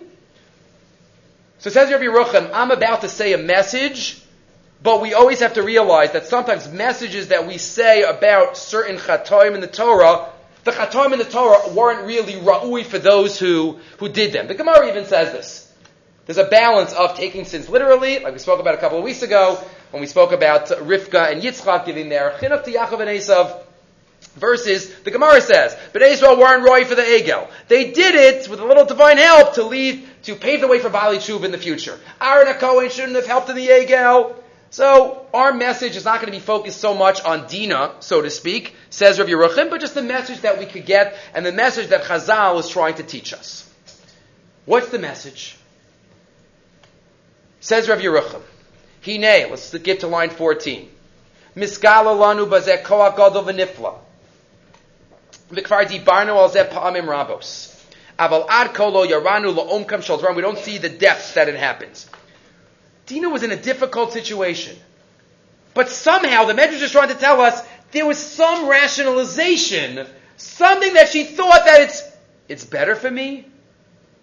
[1.59, 4.21] So says Rabbi Rucham, I'm about to say a message,
[4.81, 9.55] but we always have to realize that sometimes messages that we say about certain chatoim
[9.55, 10.29] in the Torah,
[10.63, 14.47] the chatoim in the Torah weren't really ra'ui for those who, who did them.
[14.47, 15.68] The Gemara even says this.
[16.29, 19.23] There's a balance of taking sins literally, like we spoke about a couple of weeks
[19.23, 19.59] ago,
[19.89, 23.63] when we spoke about Rivka and Yitzchak giving their chinuch to Yaakov and Esav,
[24.35, 27.49] versus the Gemara says, but Israel weren't roy for the Egel.
[27.67, 30.91] They did it with a little divine help to lead, to pave the way for
[30.91, 31.99] Bali Shuv in the future.
[32.21, 34.35] Aaron and Cohen shouldn't have helped in the Egel.
[34.69, 38.29] So our message is not going to be focused so much on Dina, so to
[38.29, 41.87] speak, says Rav Yerucham, but just the message that we could get and the message
[41.87, 43.67] that Chazal is trying to teach us.
[44.65, 45.55] What's the message?
[47.61, 48.41] Says Rav Yerucham.
[49.05, 50.89] Hine, let's get to line 14.
[51.55, 53.95] Miskala lanu bazeh koach gadol v'nifla.
[55.51, 57.75] V'kvar dibarnu al zeh pa'amim rabos.
[58.17, 60.35] Aval ad kolo yaranu la'omkam shalzram.
[60.35, 62.09] We don't see the depths that it happens.
[63.05, 64.77] Dina was in a difficult situation.
[65.73, 70.05] But somehow the Medrash is trying to tell us there was some rationalization,
[70.37, 72.03] something that she thought that it's
[72.47, 73.45] it's better for me.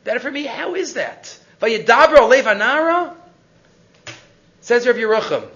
[0.05, 0.45] Better for me?
[0.45, 1.39] How is that?
[1.61, 3.15] Vayidabra levanara?
[4.67, 5.49] Says Rav Yerucham,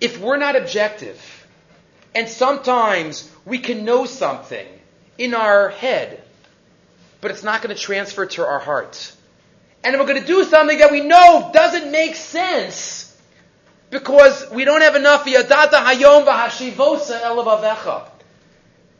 [0.00, 1.46] if we're not objective,
[2.16, 4.66] and sometimes we can know something
[5.18, 6.20] in our head,
[7.20, 9.12] but it's not going to transfer to our heart.
[9.84, 13.16] And we're going to do something that we know doesn't make sense
[13.90, 18.08] because we don't have enough yadata hayom v'hashivosa elavavecha.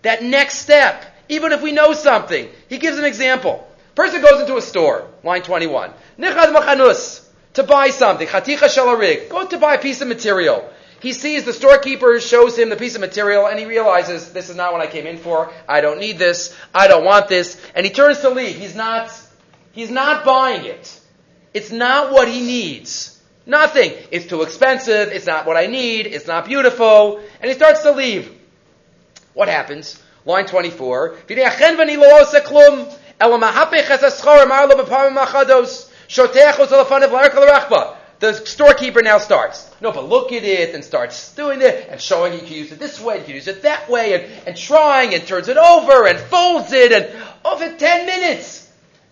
[0.03, 2.49] That next step, even if we know something.
[2.69, 3.67] He gives an example.
[3.97, 5.91] Person goes into a store, line 21.
[6.21, 8.27] Nichad machanus, to buy something.
[8.27, 9.29] Chaticha shalarig.
[9.29, 10.71] Go to buy a piece of material.
[11.01, 14.57] He sees the storekeeper shows him the piece of material and he realizes this is
[14.57, 15.51] not what I came in for.
[15.67, 16.55] I don't need this.
[16.75, 17.61] I don't want this.
[17.75, 18.57] And he turns to leave.
[18.57, 19.11] He's not,
[19.73, 21.01] he's not buying it.
[21.55, 23.19] It's not what he needs.
[23.47, 23.95] Nothing.
[24.11, 25.09] It's too expensive.
[25.09, 26.07] It's not what I need.
[26.07, 27.21] It's not beautiful.
[27.41, 28.31] And he starts to leave.
[29.33, 30.01] What happens?
[30.27, 31.17] Line 24.
[38.19, 39.71] The storekeeper now starts.
[39.81, 42.79] No, but look at it and starts doing it and showing you can use it
[42.79, 46.07] this way, you can use it that way, and, and trying and turns it over
[46.07, 47.09] and folds it and
[47.45, 48.71] over 10 minutes.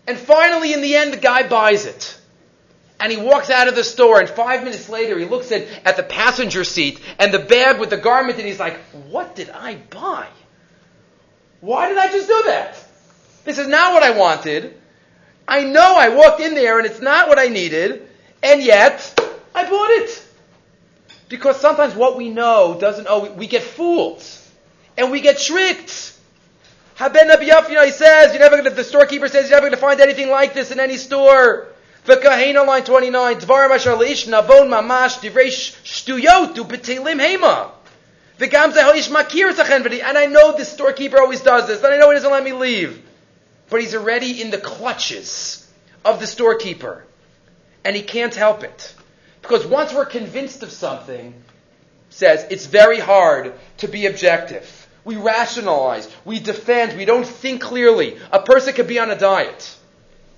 [0.09, 2.19] And finally, in the end, the guy buys it.
[2.99, 5.97] And he walks out of the store, and five minutes later, he looks at, at
[5.97, 8.77] the passenger seat and the bag with the garment, and he's like,
[9.09, 10.27] What did I buy?
[11.61, 12.85] Why did I just do that?
[13.45, 14.75] This is not what I wanted.
[15.49, 18.07] I know I walked in there and it's not what I needed.
[18.43, 19.19] And yet,
[19.55, 20.25] I bought it.
[21.31, 24.23] Because sometimes what we know doesn't, oh, we get fooled.
[24.99, 26.15] And we get tricked.
[26.97, 29.81] Haben Abiyaf, you know, he says, you're never gonna, the storekeeper says, you're never gonna
[29.81, 31.69] find anything like this in any store.
[32.05, 37.71] The Kahena line 29, Dvar Mashar Leish Navon Mamash Divrei Shtuyot Du Betelim Hema.
[38.39, 40.03] The Gamza Haish Makir Zachenvedi.
[40.03, 42.53] And I know the storekeeper always does this, and I know he doesn't let me
[42.53, 43.03] leave.
[43.71, 45.71] But he's already in the clutches
[46.05, 47.05] of the storekeeper
[47.85, 48.95] and he can't help it.
[49.43, 51.35] Because once we're convinced of something,
[52.11, 54.87] says it's very hard to be objective.
[55.05, 58.19] We rationalize, we defend, we don't think clearly.
[58.33, 59.77] A person could be on a diet,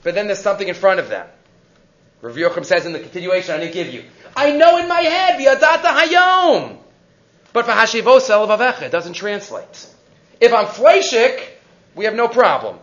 [0.03, 1.27] but then there's something in front of them.
[2.23, 4.05] Rav Yochim says in the continuation, I didn't give you.
[4.37, 6.77] I know in my head, v'yadata hayom.
[7.53, 9.87] But for hashivos it doesn't translate.
[10.41, 11.43] If I'm fleshik,
[11.95, 12.79] we have no problem.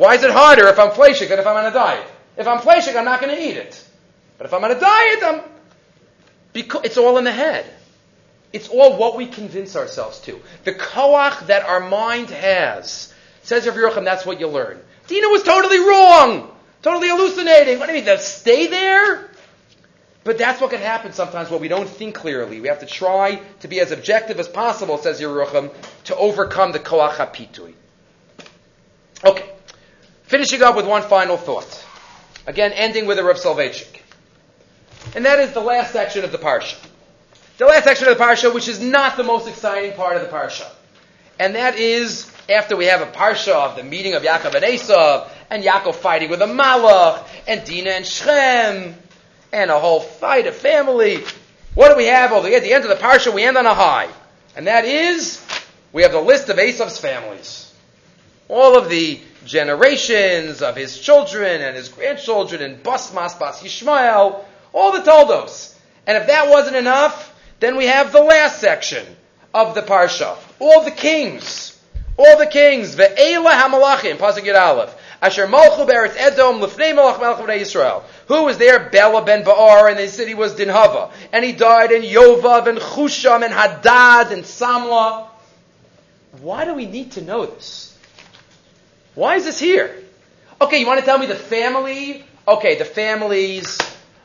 [0.00, 2.06] Why is it harder if I'm fleshik than if I'm on a diet?
[2.38, 3.84] If I'm fleshik, I'm not going to eat it.
[4.38, 5.42] But if I'm on a diet, I'm
[6.54, 7.66] because it's all in the head.
[8.50, 10.40] It's all what we convince ourselves to.
[10.64, 13.12] The koach that our mind has.
[13.42, 14.80] Says Rav Yerucham, that's what you learn.
[15.06, 16.50] Dina was totally wrong.
[16.80, 17.78] Totally hallucinating.
[17.78, 18.06] What do you mean?
[18.06, 19.28] They'll stay there?
[20.24, 22.62] But that's what can happen sometimes when we don't think clearly.
[22.62, 25.70] We have to try to be as objective as possible, says Yerucham,
[26.04, 27.74] to overcome the koach hapitui.
[29.22, 29.44] Okay.
[30.30, 31.84] Finishing up with one final thought.
[32.46, 34.00] Again, ending with a Rav Soloveitchik.
[35.16, 36.78] And that is the last section of the Parsha.
[37.58, 40.28] The last section of the Parsha, which is not the most exciting part of the
[40.28, 40.70] Parsha.
[41.40, 45.28] And that is after we have a Parsha of the meeting of Yaakov and Esav,
[45.50, 48.94] and Yaakov fighting with a Malach, and Dinah and Shem,
[49.52, 51.24] and a whole fight of family.
[51.74, 52.30] What do we have?
[52.30, 54.08] Well, at the end of the Parsha, we end on a high.
[54.54, 55.44] And that is
[55.92, 57.69] we have the list of Esav's families.
[58.50, 64.42] All of the generations of his children and his grandchildren and Basmas, Bas Yishmael,
[64.72, 65.78] all the Toldos.
[66.04, 69.06] And if that wasn't enough, then we have the last section
[69.54, 70.36] of the Parsha.
[70.58, 71.80] All the kings.
[72.16, 72.96] All the kings.
[72.96, 74.16] Ve'ela hamalachim.
[74.16, 74.96] Pasuk Yud Aleph.
[75.22, 78.02] Asher malchu be'eretz Edom lefnei malach melech b'nei Yisrael.
[78.26, 78.90] Who was there?
[78.90, 81.12] Bela ben Ba'ar, and his city was Dinhava.
[81.32, 85.28] And he died in Yovav and Chusham and Hadad and Samla.
[86.40, 87.89] Why do we need to know this?
[89.14, 89.94] Why is this here?
[90.60, 92.24] Okay, you want to tell me the family?
[92.46, 93.78] Okay, the families.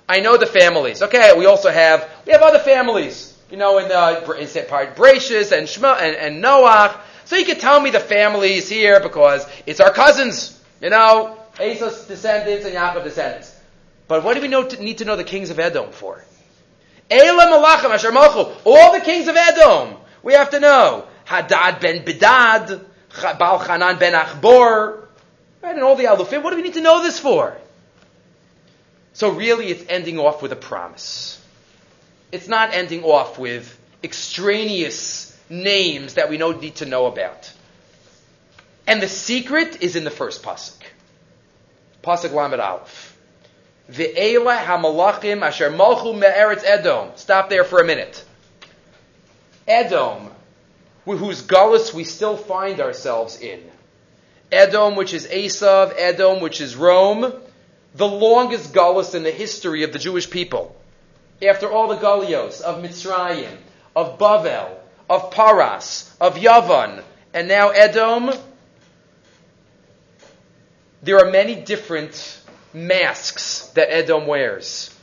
[0.07, 1.01] I know the families.
[1.01, 3.37] Okay, we also have we have other families.
[3.49, 6.99] You know, in uh, the in part Brachus and Shema and, and Noach.
[7.25, 10.61] So you can tell me the families here because it's our cousins.
[10.81, 13.55] You know, Esau's descendants and Yaakov descendants.
[14.07, 16.23] But what do we know to, need to know the kings of Edom for?
[17.09, 18.55] Elam Malachim Asher Malchu.
[18.65, 19.95] All the kings of Edom.
[20.21, 21.07] We have to know.
[21.25, 22.83] Hadad ben Bedad,
[23.21, 25.05] Baal Hanan ben Achbor,
[25.61, 26.43] right, and all the Alufim.
[26.43, 27.55] What do we need to know this for?
[29.13, 31.41] So really, it's ending off with a promise.
[32.31, 37.51] It's not ending off with extraneous names that we don't need to know about.
[38.87, 40.81] And the secret is in the first pasuk.
[42.03, 43.17] Pasuk Lamed Aleph.
[43.89, 47.11] Ve'ela hamalachim asher malchu me'eretz Edom.
[47.15, 48.23] Stop there for a minute.
[49.67, 50.31] Edom
[51.05, 53.61] whose gullus we still find ourselves in.
[54.51, 57.33] Edom, which is Esav, Edom, which is Rome,
[57.93, 60.75] the longest gullus in the history of the Jewish people.
[61.41, 63.55] After all the Galios of Mitzrayim,
[63.95, 64.69] of Bavel,
[65.09, 67.03] of Paras, of Yavan,
[67.33, 68.31] and now Edom,
[71.03, 72.39] there are many different
[72.73, 74.93] masks that Edom wears.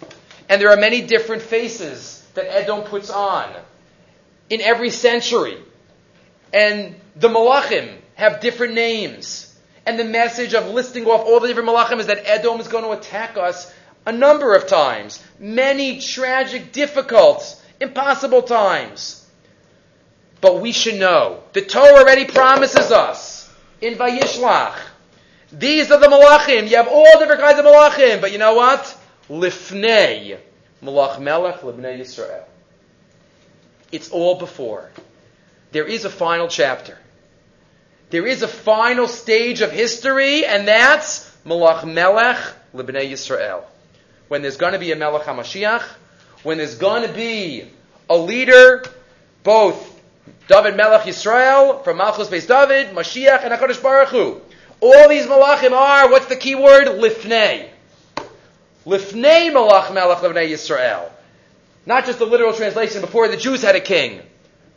[0.49, 3.55] And there are many different faces that Edom puts on.
[4.51, 5.57] In every century,
[6.53, 9.49] and the Malachim have different names.
[9.85, 12.85] And the message of listing off all the different Malachim is that Edom is going
[12.85, 13.73] to attack us
[14.07, 15.23] a number of times.
[15.39, 19.27] Many tragic, difficult, impossible times.
[20.41, 21.43] But we should know.
[21.53, 24.77] The Torah already promises us in Vayishlach.
[25.53, 26.69] These are the Malachim.
[26.69, 28.21] You have all different kinds of Malachim.
[28.21, 28.97] But you know what?
[29.29, 30.39] Lifnei.
[30.83, 32.45] Malach Melech Libnei Yisrael.
[33.93, 34.91] It's all before
[35.73, 36.99] there is a final chapter.
[38.11, 42.37] There is a final stage of history, and that's Malach Melech
[42.75, 43.65] Libnei Yisrael.
[44.29, 45.83] When there's going to be a Melech HaMashiach,
[46.43, 47.67] when there's going to be
[48.11, 48.85] a leader,
[49.43, 50.01] both
[50.47, 54.41] David Melech Yisrael, from Malchus Beis David, Mashiach, and HaKadosh Baruch Hu.
[54.81, 56.87] All these Malachim are, what's the key word?
[56.87, 57.71] Lifnei.
[58.85, 61.11] Lifnei Malach Melech Libnei Yisrael.
[61.87, 64.21] Not just the literal translation, before the Jews had a king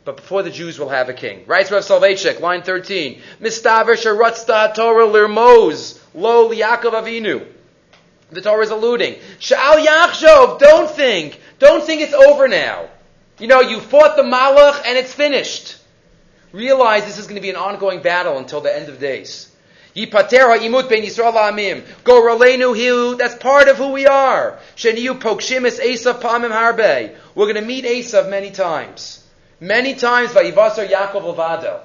[0.06, 1.42] but before the Jews will have a king.
[1.48, 3.20] Writes Rav Soloveitchik, line 13.
[3.40, 7.44] Mistaver sharatzta Torah lirmoz lo liyakov avinu.
[8.30, 9.16] The Torah is alluding.
[9.40, 11.40] Sha'al yachshov, don't think.
[11.58, 12.88] Don't think it's over now.
[13.40, 15.76] You know, you fought the malach and it's finished.
[16.52, 19.50] Realize this is going to be an ongoing battle until the end of days.
[19.96, 21.84] Yipater ha'imut ben Yisrael ha'amim.
[22.04, 23.18] Go rolenu hiu.
[23.18, 24.60] That's part of who we are.
[24.76, 27.16] Sheniyu pokshimis Esav pamim harbe.
[27.34, 29.24] We're going to meet Esav many times.
[29.60, 31.80] Many times, Vayivasar Yaakov Levado.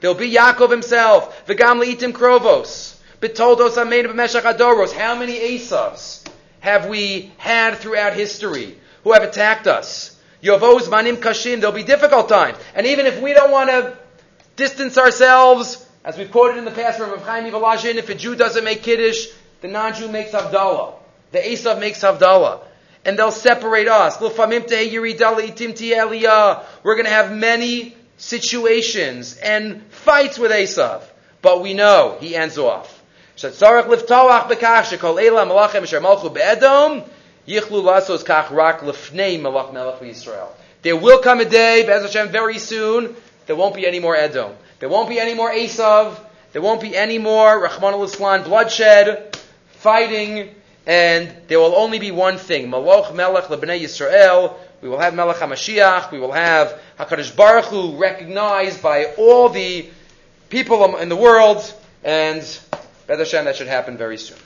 [0.00, 1.46] There'll be Yaakov himself.
[1.46, 2.96] V'gam leitim krovos.
[3.20, 4.92] Betoldos amein b'meshach adoros.
[4.92, 6.26] How many Esavs
[6.60, 10.18] have we had throughout history who have attacked us?
[10.42, 11.60] Yovos manim kashim.
[11.60, 12.56] There'll be difficult times.
[12.74, 13.98] And even if we don't want to
[14.56, 18.34] distance ourselves, as we've quoted in the past from Rav Chaim Volozhin, if a Jew
[18.34, 19.26] doesn't make Kiddush,
[19.60, 20.94] the non-Jew makes Havdalah.
[21.32, 22.62] The Esav makes Havdalah
[23.04, 24.20] and they'll separate us.
[24.20, 24.64] We're going
[27.04, 31.02] to have many situations and fights with Esav.
[31.42, 33.02] But we know he ends off.
[40.82, 44.52] There will come a day, Be'ez Hashem, very soon, there won't be any more Edom.
[44.78, 46.18] There won't be any more Esav.
[46.52, 48.06] There won't be any more Rahman al
[48.44, 49.36] bloodshed,
[49.72, 50.54] fighting,
[50.86, 54.54] and there will only be one thing: Maloch Melech LeBnei Yisrael.
[54.82, 56.10] We will have Melech HaMashiach.
[56.10, 59.88] We will have Hakadosh Baruch Hu recognized by all the
[60.48, 61.62] people in the world,
[62.02, 62.40] and
[63.06, 64.38] Beth Hashem, that should happen very soon.